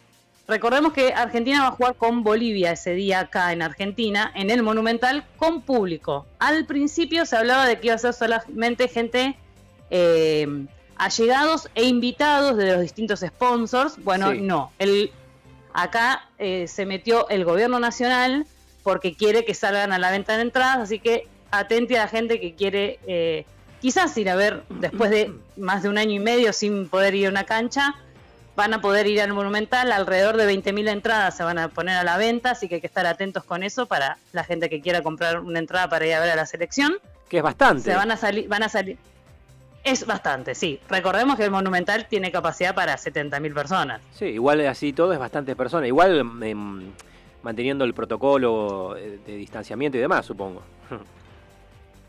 [0.49, 4.63] Recordemos que Argentina va a jugar con Bolivia ese día acá en Argentina, en el
[4.63, 6.27] Monumental, con público.
[6.39, 9.37] Al principio se hablaba de que iba a ser solamente gente
[9.91, 10.47] eh,
[10.97, 14.03] allegados e invitados de los distintos sponsors.
[14.03, 14.41] Bueno, Sí.
[14.41, 14.73] no.
[14.79, 15.13] El,
[15.75, 18.47] acá eh, se metió el gobierno nacional
[18.89, 22.41] porque quiere que salgan a la venta de entradas, así que atente a la gente
[22.41, 23.45] que quiere eh,
[23.83, 27.27] quizás ir a ver después de más de un año y medio sin poder ir
[27.27, 27.97] a una cancha,
[28.57, 32.03] van a poder ir al Monumental, alrededor de 20.000 entradas se van a poner a
[32.03, 35.03] la venta, así que hay que estar atentos con eso para la gente que quiera
[35.03, 36.97] comprar una entrada para ir a ver a la selección.
[37.29, 37.83] Que es bastante.
[37.83, 38.97] Se van a salir, van a salir.
[39.85, 40.81] Es bastante, sí.
[40.89, 44.01] Recordemos que el Monumental tiene capacidad para 70.000 personas.
[44.13, 45.87] Sí, igual así todo es bastante persona.
[45.87, 46.91] Igual em,
[47.43, 50.63] manteniendo el protocolo eh, de distanciamiento y demás, supongo.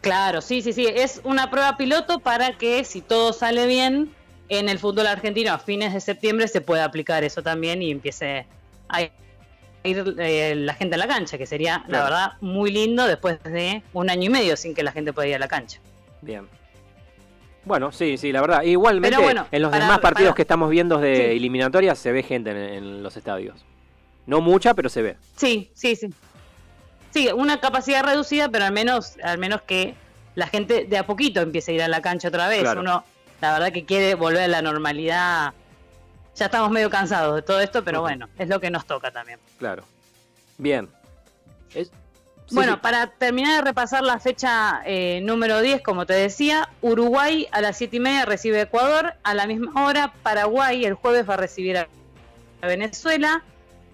[0.01, 0.87] Claro, sí, sí, sí.
[0.87, 4.11] Es una prueba piloto para que si todo sale bien
[4.47, 8.47] en el fútbol argentino a fines de septiembre se pueda aplicar eso también y empiece
[8.87, 9.11] a ir
[10.17, 14.09] eh, la gente a la cancha, que sería, la verdad, muy lindo después de un
[14.09, 15.79] año y medio sin que la gente pueda ir a la cancha.
[16.21, 16.47] Bien.
[17.65, 18.63] Bueno, sí, sí, la verdad.
[18.63, 21.21] Igualmente, bueno, en los para- demás partidos para- que estamos viendo de Sí.
[21.23, 23.65] eliminatorias se ve gente en, en los estadios.
[24.29, 25.17] No mucha, pero se ve.
[25.37, 26.13] Sí, sí, sí.
[27.09, 29.95] Sí, una capacidad reducida, pero al menos, al menos que
[30.35, 32.61] la gente de a poquito empiece a ir a la cancha otra vez.
[32.61, 32.81] Claro.
[32.81, 33.03] Uno,
[33.41, 35.53] la verdad que quiere volver a la normalidad.
[36.35, 39.39] Ya estamos medio cansados de todo esto, pero bueno, es lo que nos toca también.
[39.57, 39.83] Claro.
[40.59, 40.87] Bien.
[41.73, 42.79] Es- sí, bueno, sí.
[42.83, 47.77] para terminar de repasar la fecha eh, número 10, como te decía, Uruguay a las
[47.77, 51.37] 7 y media recibe a Ecuador, a la misma hora Paraguay el jueves va a
[51.37, 51.87] recibir a
[52.61, 53.43] Venezuela,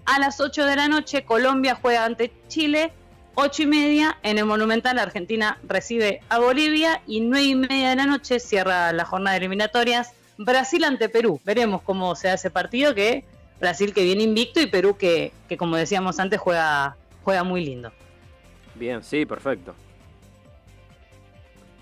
[0.06, 2.92] a las 8 de la noche Colombia juega ante Chile,
[3.34, 7.96] 8 y media en el Monumental Argentina recibe a Bolivia y 9 y media de
[7.96, 11.40] la noche cierra la jornada de eliminatorias Brasil ante Perú.
[11.44, 13.24] Veremos cómo se ese partido que
[13.60, 17.92] Brasil que viene invicto y Perú que, que como decíamos antes juega, juega muy lindo.
[18.74, 19.74] Bien, sí, perfecto.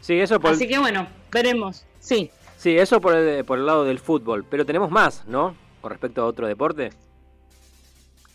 [0.01, 1.85] Sí, eso por, Así que bueno, veremos.
[1.99, 4.45] Sí, sí, eso por el, por el lado del fútbol.
[4.49, 5.57] Pero tenemos más, ¿no?
[5.81, 6.91] Con respecto a otro deporte.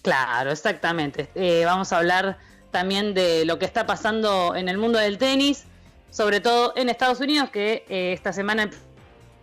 [0.01, 1.29] Claro, exactamente.
[1.35, 2.37] Eh, vamos a hablar
[2.71, 5.65] también de lo que está pasando en el mundo del tenis,
[6.11, 8.69] sobre todo en Estados Unidos, que eh, esta semana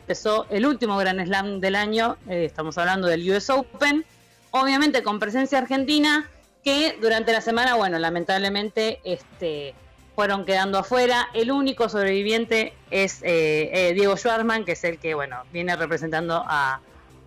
[0.01, 2.17] empezó el último Grand Slam del año.
[2.29, 4.05] eh, estamos hablando del US Open.
[4.51, 6.31] Obviamente con presencia argentina,
[6.65, 9.75] que durante la semana, bueno, lamentablemente este,
[10.15, 11.29] fueron quedando afuera.
[11.35, 16.81] El único sobreviviente es eh, Diego Schwartzman, que es el que, bueno, viene representando a,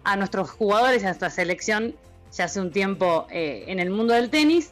[0.03, 1.95] a nuestros jugadores a nuestra selección
[2.36, 4.71] ya hace un tiempo eh, en el mundo del tenis.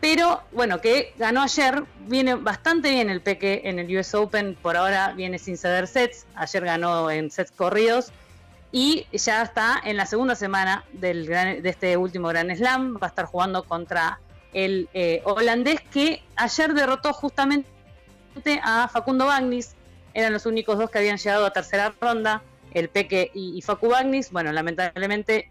[0.00, 4.76] pero bueno, que ganó ayer, viene bastante bien el Peque en el US Open, por
[4.76, 8.12] ahora viene sin ceder sets, ayer ganó en sets corridos
[8.70, 13.08] y ya está en la segunda semana del de este último Gran Slam, va a
[13.08, 14.20] estar jugando contra
[14.52, 17.68] el eh, holandés que ayer derrotó justamente
[18.62, 19.74] a Facundo Bagnis,
[20.14, 22.42] eran los únicos dos que habían llegado a tercera ronda,
[22.72, 25.50] el Peque y, y Facu Bagnis, bueno, lamentablemente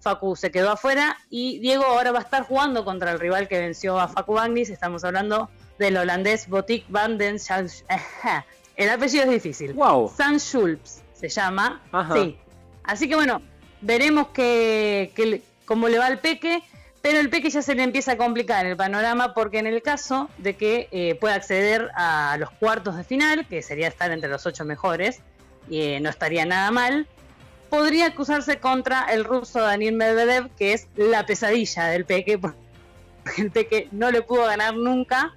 [0.00, 3.58] Facu se quedó afuera y Diego ahora va a estar jugando contra el rival que
[3.58, 4.70] venció a Facu Bagnis.
[4.70, 7.36] Estamos hablando del holandés Botik van den.
[8.76, 9.74] El apellido es difícil.
[9.74, 10.12] Wow.
[10.16, 11.82] San Schulps se llama.
[11.92, 12.14] Ajá.
[12.14, 12.38] Sí.
[12.82, 13.42] Así que bueno,
[13.82, 16.62] veremos que, cómo le va al Peque.
[17.02, 20.28] Pero el Peque ya se le empieza a complicar el panorama porque en el caso
[20.36, 24.44] de que eh, pueda acceder a los cuartos de final, que sería estar entre los
[24.44, 25.20] ocho mejores,
[25.70, 27.06] y eh, no estaría nada mal,
[27.70, 32.58] podría acusarse contra el ruso Daniel Medvedev, que es la pesadilla del Peque, porque
[33.38, 35.32] el Peque no le pudo ganar nunca,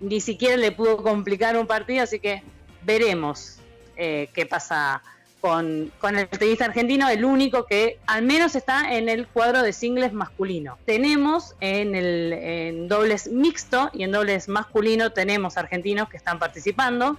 [0.00, 2.42] ni siquiera le pudo complicar un partido, así que
[2.82, 3.58] veremos
[3.96, 5.02] eh, qué pasa
[5.40, 9.72] con, con el tenista argentino, el único que al menos está en el cuadro de
[9.72, 10.78] singles masculino.
[10.84, 17.18] Tenemos en el en dobles mixto y en dobles masculino tenemos argentinos que están participando.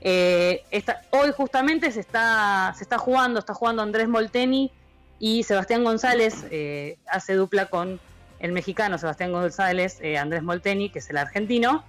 [0.00, 0.64] Eh,
[1.10, 4.70] hoy justamente se está, se está jugando, está jugando Andrés Molteni
[5.18, 7.98] y Sebastián González, eh, hace dupla con
[8.38, 11.84] el mexicano Sebastián González, eh, Andrés Molteni, que es el argentino.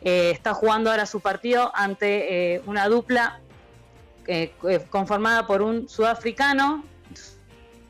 [0.00, 3.40] Está jugando ahora su partido ante una dupla
[4.90, 6.84] conformada por un sudafricano,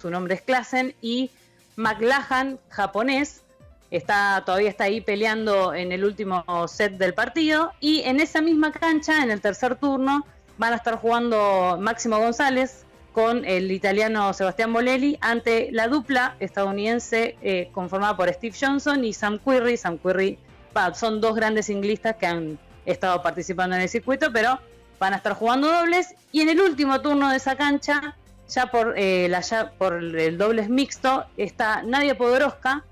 [0.01, 1.31] su nombre es Klassen, y
[1.77, 3.43] McLahan, japonés,
[3.91, 8.73] está todavía está ahí peleando en el último set del partido y en esa misma
[8.73, 10.27] cancha en el tercer turno
[10.59, 17.37] van a estar jugando Máximo González con el italiano Sebastián Bolelli ante la dupla estadounidense
[17.43, 19.77] eh, conformada por Steve Johnson y Sam Querrey.
[19.77, 20.39] Sam Querrey
[20.77, 24.61] va, son dos grandes singlistas que han estado participando en el circuito, pero
[25.01, 28.17] van a estar jugando dobles y en el último turno de esa cancha
[28.49, 32.85] ya por eh, ya por el dobles mixto está Nadia Podoroska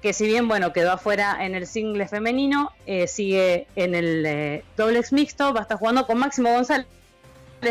[0.00, 4.64] que si bien bueno quedó afuera en el single femenino, eh, sigue en el eh,
[4.76, 6.86] dobles mixto, va a estar jugando con Máximo González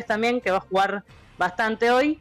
[0.08, 1.04] también, que va a jugar
[1.38, 2.20] bastante hoy,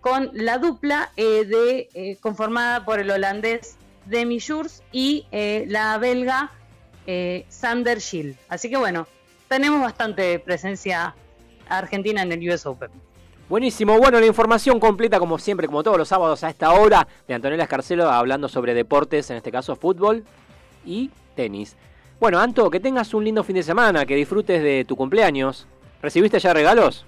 [0.00, 6.50] con la dupla eh, de eh, conformada por el holandés Demi Jurs y la belga
[7.48, 8.36] Sander Schill.
[8.48, 9.06] Así que bueno,
[9.48, 11.14] tenemos bastante presencia
[11.68, 12.90] argentina en el US Open.
[13.56, 17.34] Buenísimo, bueno, la información completa como siempre, como todos los sábados a esta hora, de
[17.34, 20.24] Antonella Escarcelo hablando sobre deportes, en este caso fútbol
[20.86, 21.76] y tenis.
[22.18, 25.66] Bueno, Anto, que tengas un lindo fin de semana, que disfrutes de tu cumpleaños.
[26.00, 27.04] ¿Recibiste ya regalos?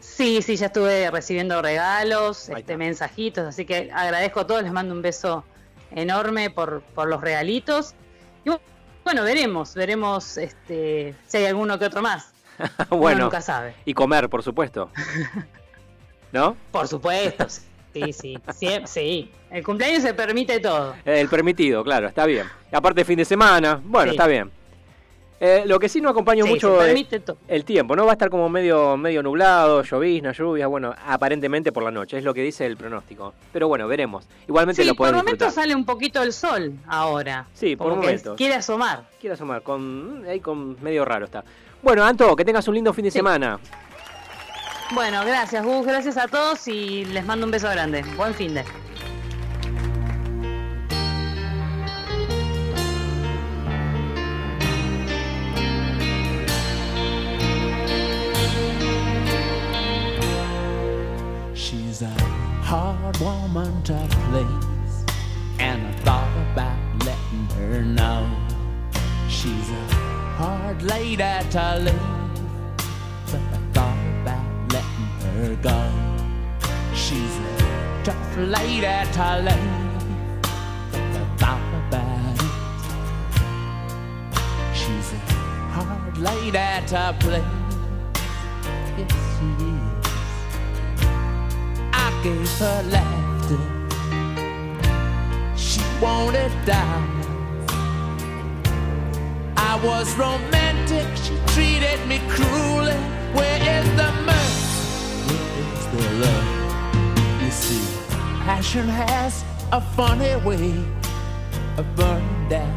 [0.00, 4.92] Sí, sí, ya estuve recibiendo regalos, este, mensajitos, así que agradezco a todos, les mando
[4.92, 5.44] un beso
[5.92, 7.94] enorme por, por los regalitos.
[8.44, 8.58] Y bu-
[9.04, 12.32] bueno, veremos, veremos este, si hay alguno que otro más.
[12.90, 13.74] Uno bueno, nunca sabe.
[13.84, 14.90] y comer, por supuesto.
[16.32, 16.56] ¿No?
[16.70, 19.32] Por supuesto, sí, sí, sí, sí.
[19.50, 20.94] El cumpleaños se permite todo.
[21.04, 22.46] El permitido, claro, está bien.
[22.70, 24.16] Aparte fin de semana, bueno, Sí.
[24.16, 24.50] está bien.
[25.40, 27.38] Eh, lo que sí no acompaña Sí, mucho eh, todo.
[27.46, 28.04] el tiempo, ¿no?
[28.04, 32.24] Va a estar como medio, medio nublado, llovizna, lluvia, bueno, aparentemente por la noche, es
[32.24, 33.34] lo que dice el pronóstico.
[33.52, 34.26] Pero bueno, veremos.
[34.48, 37.46] Igualmente Sí, lo por pueden momentos sale un poquito el sol ahora.
[37.54, 38.36] Sí, por momentos.
[38.36, 39.04] Quiere asomar.
[39.20, 41.44] Quiere asomar, con, ahí con medio raro está.
[41.82, 43.60] Bueno, Anto, que tengas un lindo fin de semana.
[44.92, 48.02] Bueno, gracias, Gus, gracias a todos y les mando un beso grande.
[48.16, 48.64] Buen fin de.
[61.54, 62.10] She's a
[62.62, 65.04] hard woman to please,
[65.58, 68.26] and I thought about letting her know.
[69.28, 69.87] She's a
[70.38, 72.36] hard lady to leave,
[73.26, 75.78] but I thought about letting her go.
[76.94, 77.42] She's a
[78.04, 79.96] tough lady to leave,
[80.92, 82.52] but I thought about it.
[84.78, 85.20] She's a
[85.74, 87.56] hard lady to please.
[88.96, 89.98] Yes, she is.
[91.92, 93.62] I gave her laughter.
[95.56, 97.27] She wanted diamonds.
[99.70, 101.06] I was romantic.
[101.24, 102.96] She treated me cruelly.
[103.36, 105.28] Where is the mercy?
[105.28, 107.42] Where is the love?
[107.42, 107.84] You see,
[108.48, 110.72] passion has a funny way
[111.76, 112.72] of burning down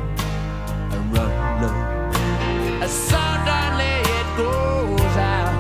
[0.92, 2.88] and running low.
[2.88, 5.56] Suddenly it goes out,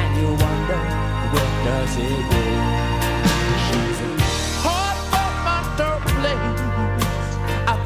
[0.00, 0.80] and you wonder
[1.32, 2.42] where does it go?
[3.66, 4.10] She's a
[4.64, 7.32] hard woman to please.
[7.68, 7.76] I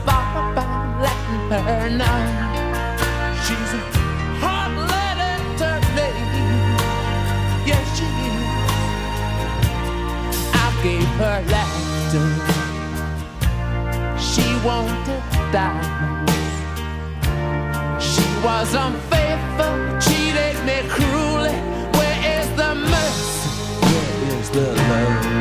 [1.99, 2.44] rock?
[11.19, 12.29] her laughter.
[14.19, 15.23] She wanted
[15.53, 16.33] diamonds.
[18.05, 21.57] She was unfaithful, cheated me cruelly.
[21.97, 23.51] Where is the mercy?
[23.81, 25.34] Where is the love?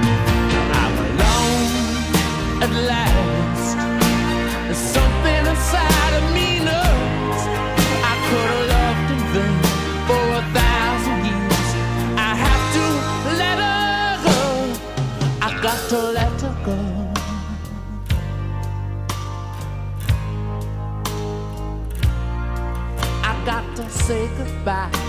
[24.04, 25.03] say goodbye.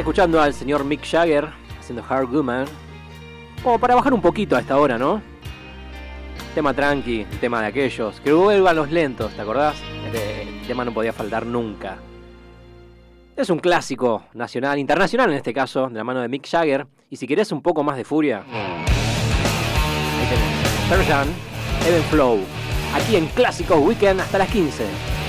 [0.00, 1.48] escuchando al señor Mick Jagger
[1.78, 2.64] haciendo Hard Woman.
[3.62, 5.20] Como para bajar un poquito a esta hora, ¿no?
[6.54, 8.20] Tema tranqui, tema de aquellos.
[8.20, 9.76] Que vuelvan los lentos, ¿te acordás?
[10.06, 11.98] Este tema no podía faltar nunca.
[13.36, 16.86] Es un clásico nacional, internacional en este caso, de la mano de Mick Jagger.
[17.10, 22.02] Y si querés un poco más de furia, ahí tenés.
[22.04, 22.40] Flow.
[22.94, 25.19] Aquí en Clásicos Weekend hasta las 15.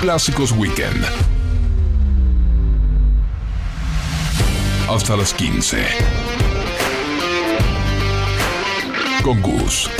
[0.00, 1.04] Clásicos Weekend.
[4.88, 5.86] Hasta las 15.
[9.22, 9.90] Con Gus.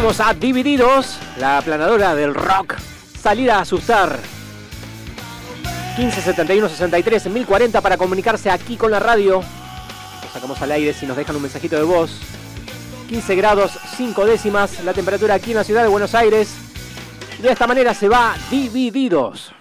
[0.00, 2.76] Escuchamos a Divididos, la planadora del rock.
[3.22, 4.18] Salir a asustar.
[5.94, 9.42] 15 71 63 1040 para comunicarse aquí con la radio.
[10.22, 12.12] Lo sacamos al aire si nos dejan un mensajito de voz.
[13.10, 16.48] 15 grados 5 décimas la temperatura aquí en la ciudad de Buenos Aires.
[17.42, 19.52] De esta manera se va Divididos.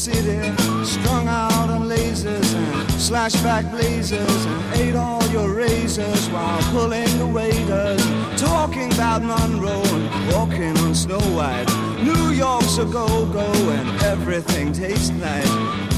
[0.00, 0.40] City,
[0.82, 7.26] strung out on lasers and slashback blazers, and ate all your razors while pulling the
[7.26, 8.02] waiters,
[8.40, 11.68] talking about Monroe and walking on Snow White.
[12.02, 15.50] New York's a go-go and everything tastes nice.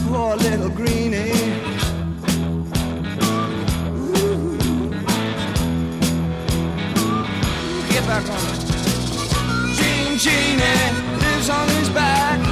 [0.08, 1.30] Poor little greenie.
[4.18, 4.58] Ooh.
[7.92, 8.60] Get back on it.
[9.76, 12.51] Gene Genie lives on his back.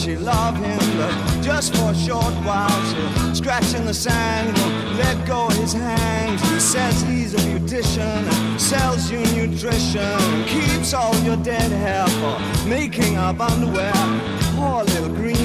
[0.00, 4.96] she loved him, but just for a short while She scratch in the sand, won't
[4.96, 6.40] let go his hands.
[6.50, 13.16] He says he's a beautician, sells you nutrition, keeps all your dead hair for making
[13.18, 13.92] up underwear.
[14.56, 15.39] Poor little green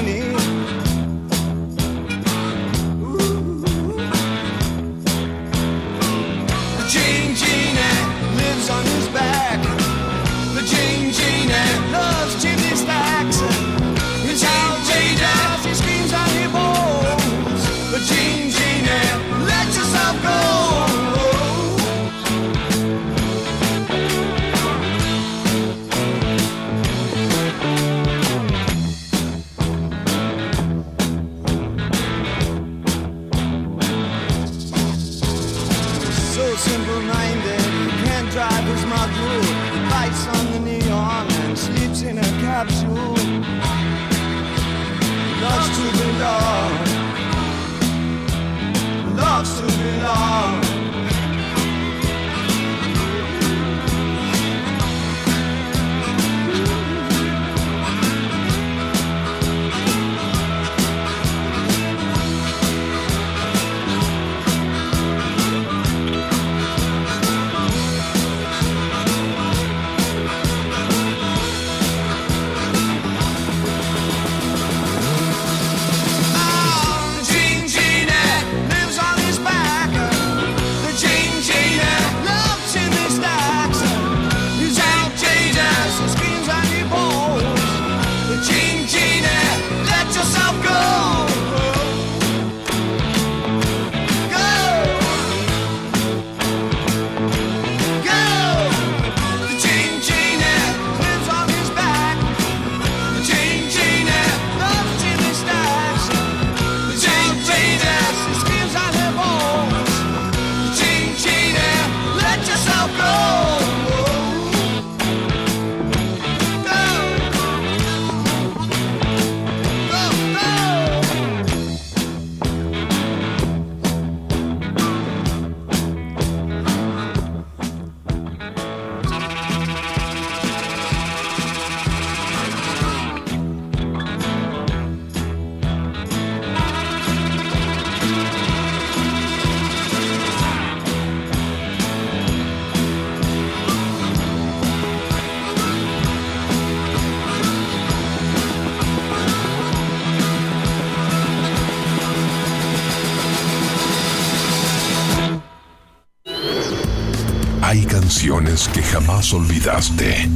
[158.56, 160.30] que jamás olvidaste.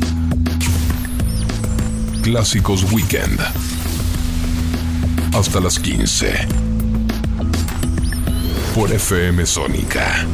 [2.23, 3.41] Clásicos Weekend.
[5.33, 6.47] Hasta las 15.
[8.75, 10.27] Por FM Sónica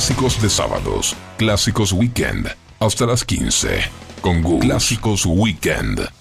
[0.00, 2.48] Clásicos de sábados, clásicos weekend,
[2.78, 3.68] hasta las 15.
[4.22, 4.60] Con Gus.
[4.62, 6.19] Clásicos weekend.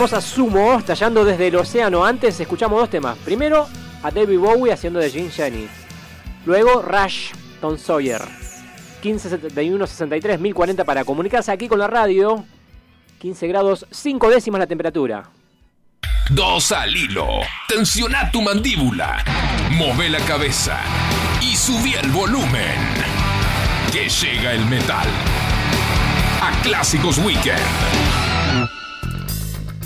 [0.00, 2.02] Escuchamos a Sumo estallando desde el océano.
[2.02, 3.18] Antes escuchamos dos temas.
[3.18, 3.68] Primero
[4.02, 5.68] a David Bowie haciendo de Gene Jenny.
[6.46, 8.22] Luego Rush, Tom Sawyer.
[9.02, 12.42] 1571 63 1040 para comunicarse aquí con la radio.
[13.18, 15.28] 15 grados 5 décimas la temperatura.
[16.30, 17.28] Dos al hilo.
[17.68, 19.22] Tensiona tu mandíbula.
[19.72, 20.80] Move la cabeza.
[21.42, 22.78] Y subí el volumen.
[23.92, 25.08] Que llega el metal.
[26.40, 28.29] A Clásicos Weekend.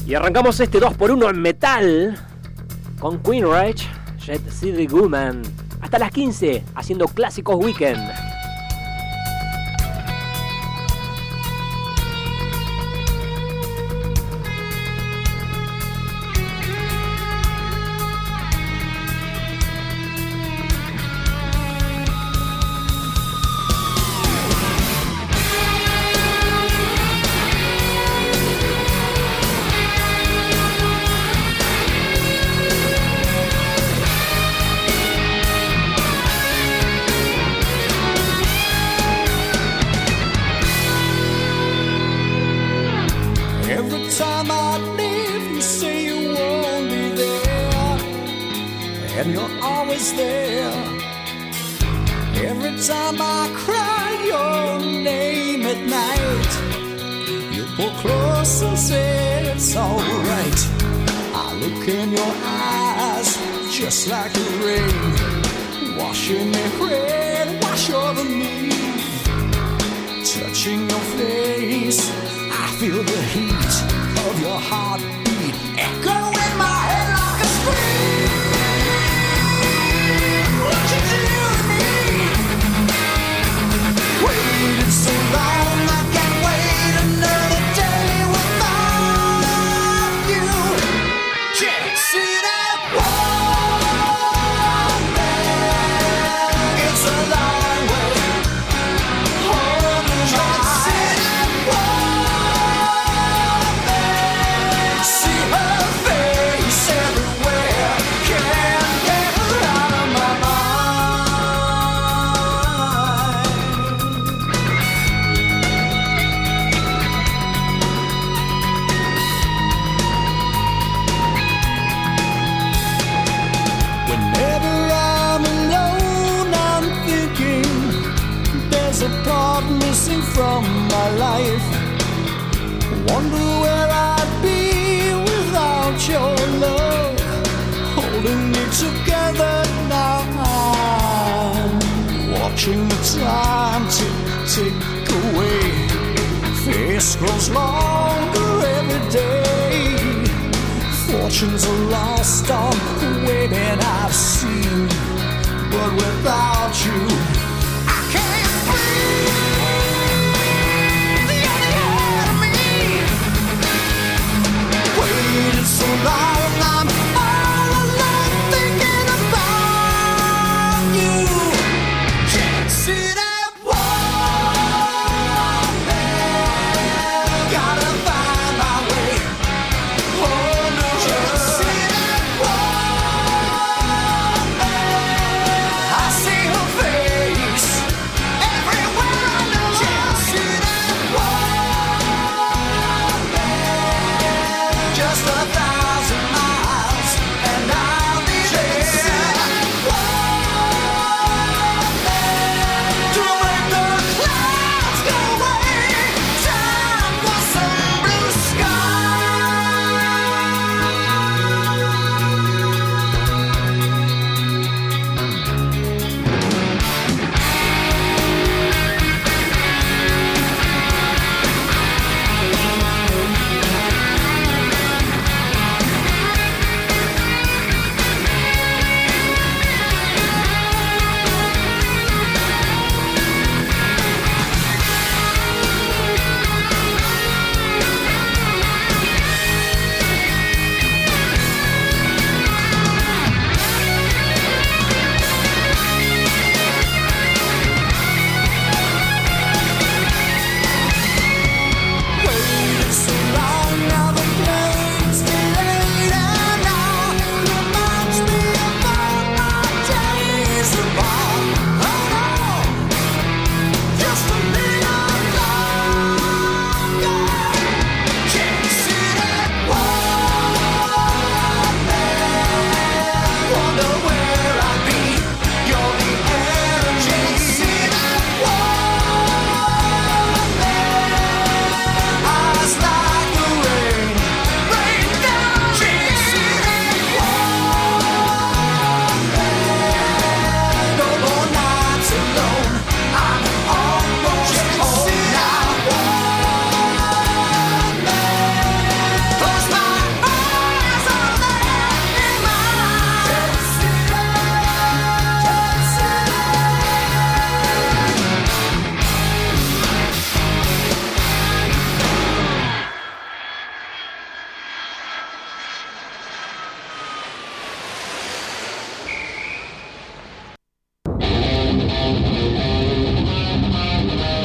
[0.07, 2.19] Y arrancamos este 2x1 en metal
[2.99, 5.41] con Queen Rage, Jet City Goodman.
[5.81, 8.34] Hasta las 15, haciendo clásicos weekend.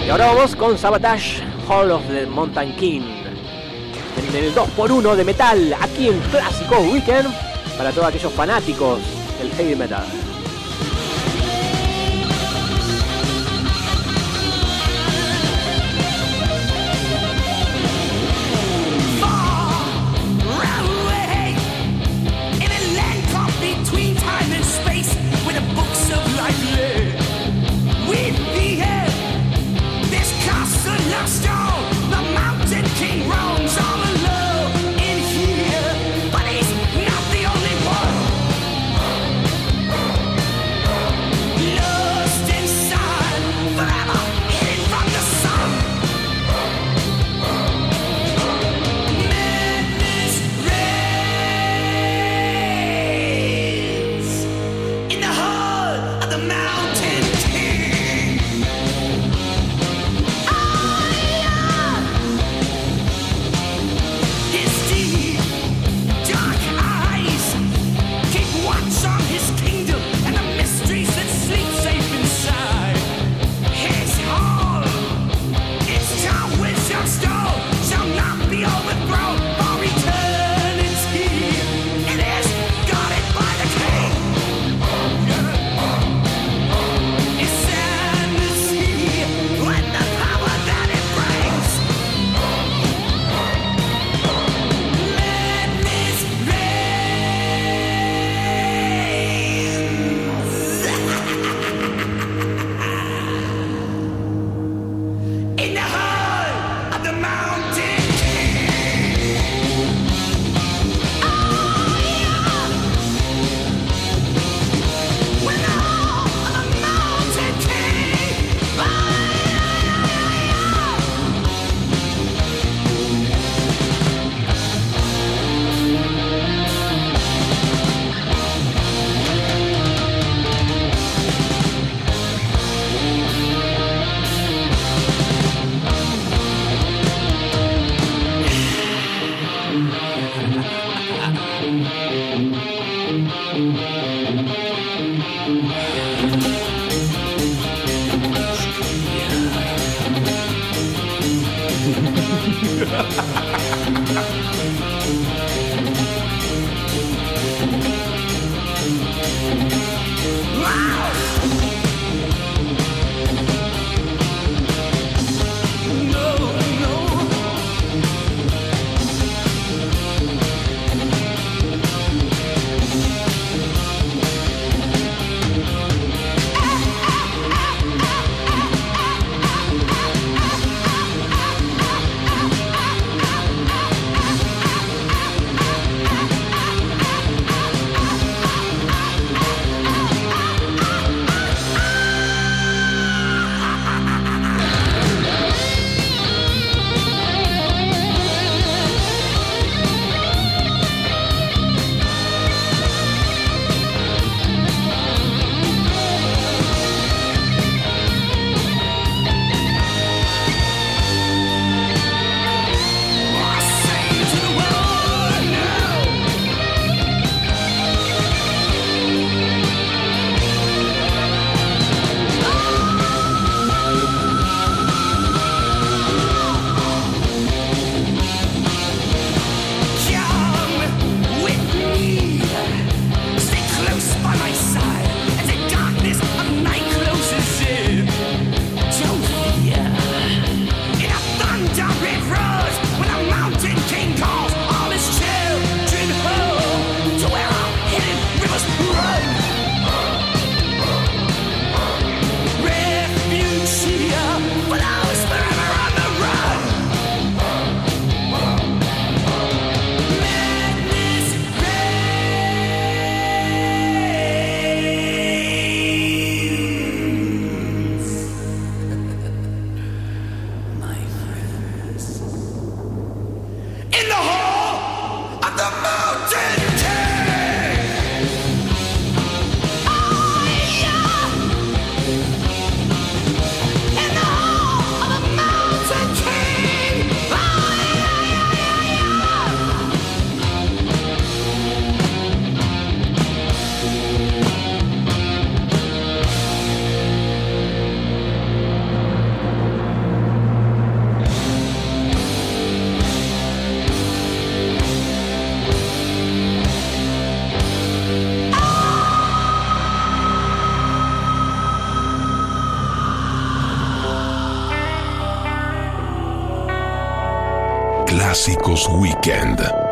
[0.10, 3.02] Y ahora vamos con Sabotage Hall of the Mountain King.
[4.28, 7.28] En el 2x1 de metal, aquí en Clásico Weekend,
[7.78, 9.02] para todos aquellos fanáticos
[9.38, 10.04] del heavy metal.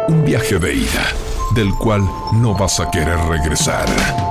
[0.08, 1.14] Un viaje de ida
[1.54, 2.02] del cual
[2.34, 4.27] no vas a querer regresar.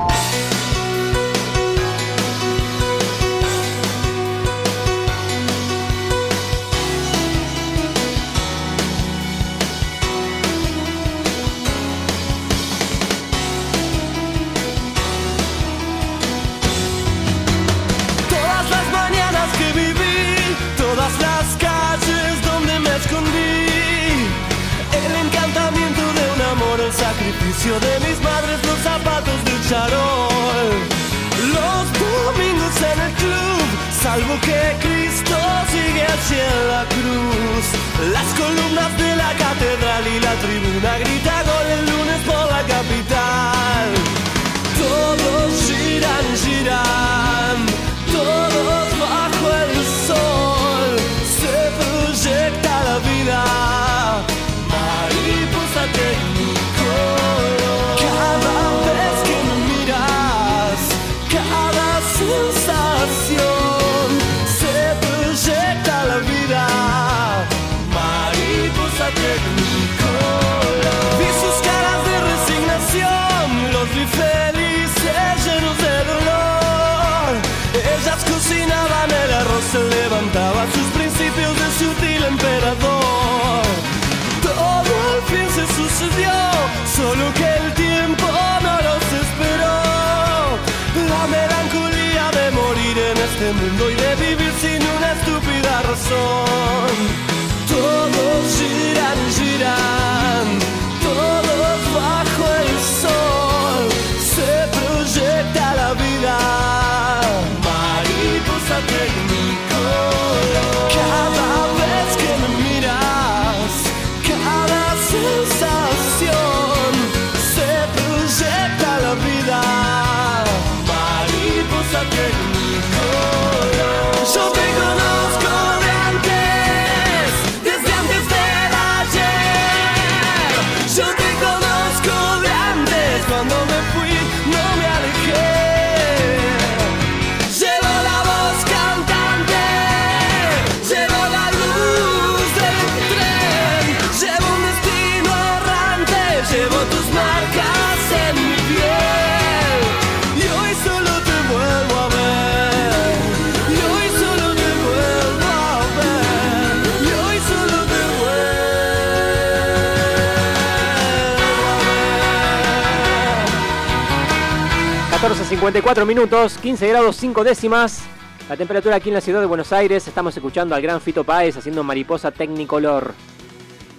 [165.56, 168.02] 54 minutos, 15 grados 5 décimas.
[168.46, 170.06] La temperatura aquí en la ciudad de Buenos Aires.
[170.06, 173.14] Estamos escuchando al gran Fito Páez haciendo mariposa Technicolor.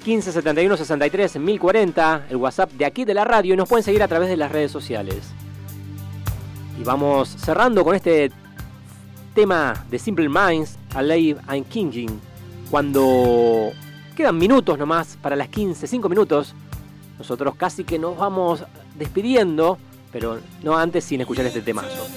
[0.06, 3.56] 15 71 63 1040, el WhatsApp de aquí de la radio.
[3.56, 5.32] Y nos pueden seguir a través de las redes sociales.
[6.80, 8.32] Y vamos cerrando con este
[9.34, 12.22] tema de Simple Minds, Alive and Kinging.
[12.70, 13.72] Cuando
[14.16, 16.54] quedan minutos nomás para las 15, 5 minutos,
[17.18, 18.64] nosotros casi que nos vamos
[18.96, 19.80] despidiendo,
[20.20, 22.08] pero no antes sin escuchar este temazo.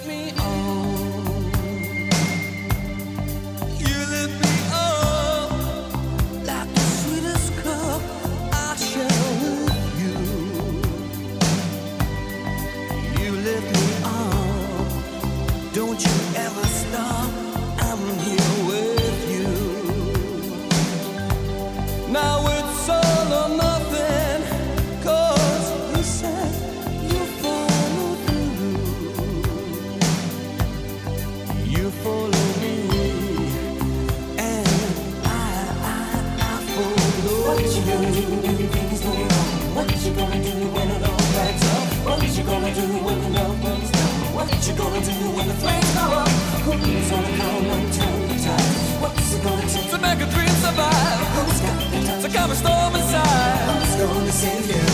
[15.75, 17.31] Don't you ever stop.
[18.67, 19.31] With
[22.45, 22.50] you.
[49.91, 51.21] To make a dream survive?
[51.35, 53.81] Who's got the time to calm a storm inside?
[53.81, 54.90] Who's gonna save you?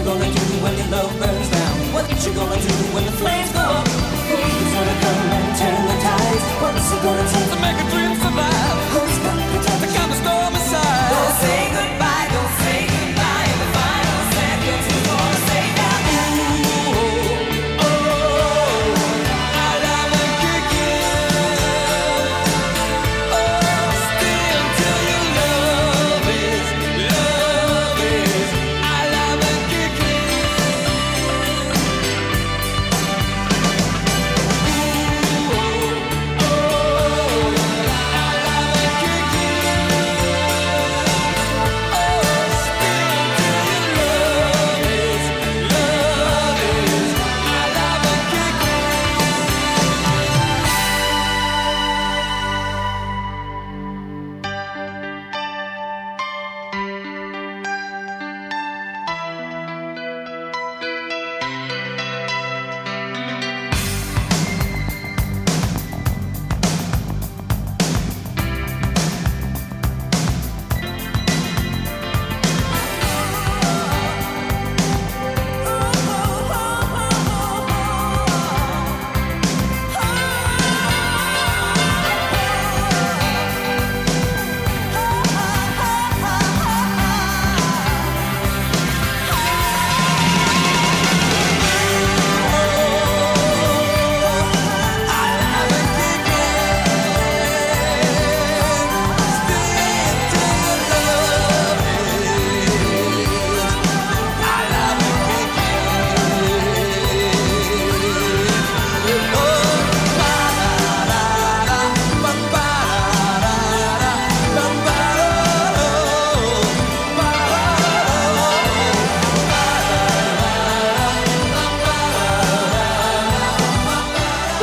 [0.00, 1.76] You gonna do when your love burns down?
[1.92, 3.89] What you gonna do when the flames go up?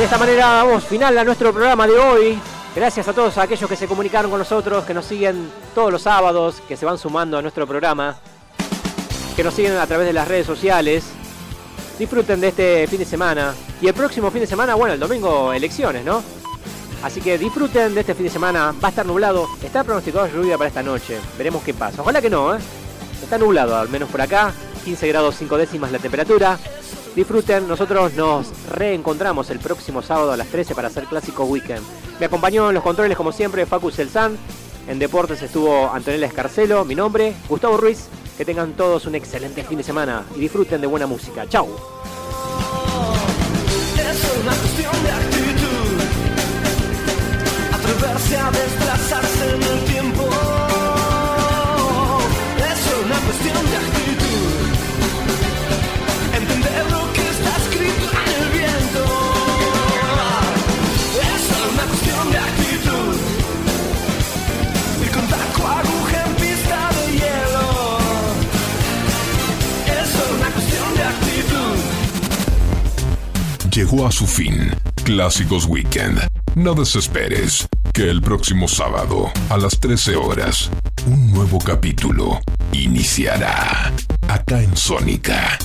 [0.08, 2.38] Esta manera damos final a nuestro programa de hoy.
[2.74, 6.62] Gracias a todos aquellos que se comunicaron con nosotros, que nos siguen todos los sábados,
[6.66, 8.16] que se van sumando a nuestro programa,
[9.36, 11.04] que nos siguen a través de las redes sociales.
[11.98, 13.54] Disfruten de este fin de semana.
[13.82, 16.22] Y el próximo fin de semana, bueno, el domingo elecciones, ¿no?
[17.02, 18.74] Así que disfruten de este fin de semana.
[18.82, 19.46] Va a estar nublado.
[19.62, 21.18] Está pronosticado lluvia para esta noche.
[21.36, 22.00] Veremos qué pasa.
[22.00, 22.58] Ojalá que no, ¿eh?
[23.22, 24.54] Está nublado, al menos por acá.
[24.86, 26.58] 15 grados 5 décimas la temperatura.
[27.18, 27.66] Disfruten.
[27.66, 31.84] Nosotros nos reencontramos el próximo sábado a las 13 para hacer Clásico Weekend.
[32.20, 34.38] Me acompañó en los controles, como siempre, Facu Selsan.
[34.86, 36.84] En Deportes estuvo Antonella Escarcelo.
[36.84, 38.06] Mi nombre, Gustavo Ruiz.
[38.36, 41.44] Que tengan todos un excelente fin de semana y disfruten de buena música.
[41.48, 41.66] Chau.
[73.78, 74.72] Llegó a su fin
[75.04, 76.20] Clásicos Weekend.
[76.56, 80.68] No desesperes, que el próximo sábado, a las 13 horas,
[81.06, 82.40] un nuevo capítulo
[82.72, 83.92] iniciará
[84.26, 85.56] acá en Sónica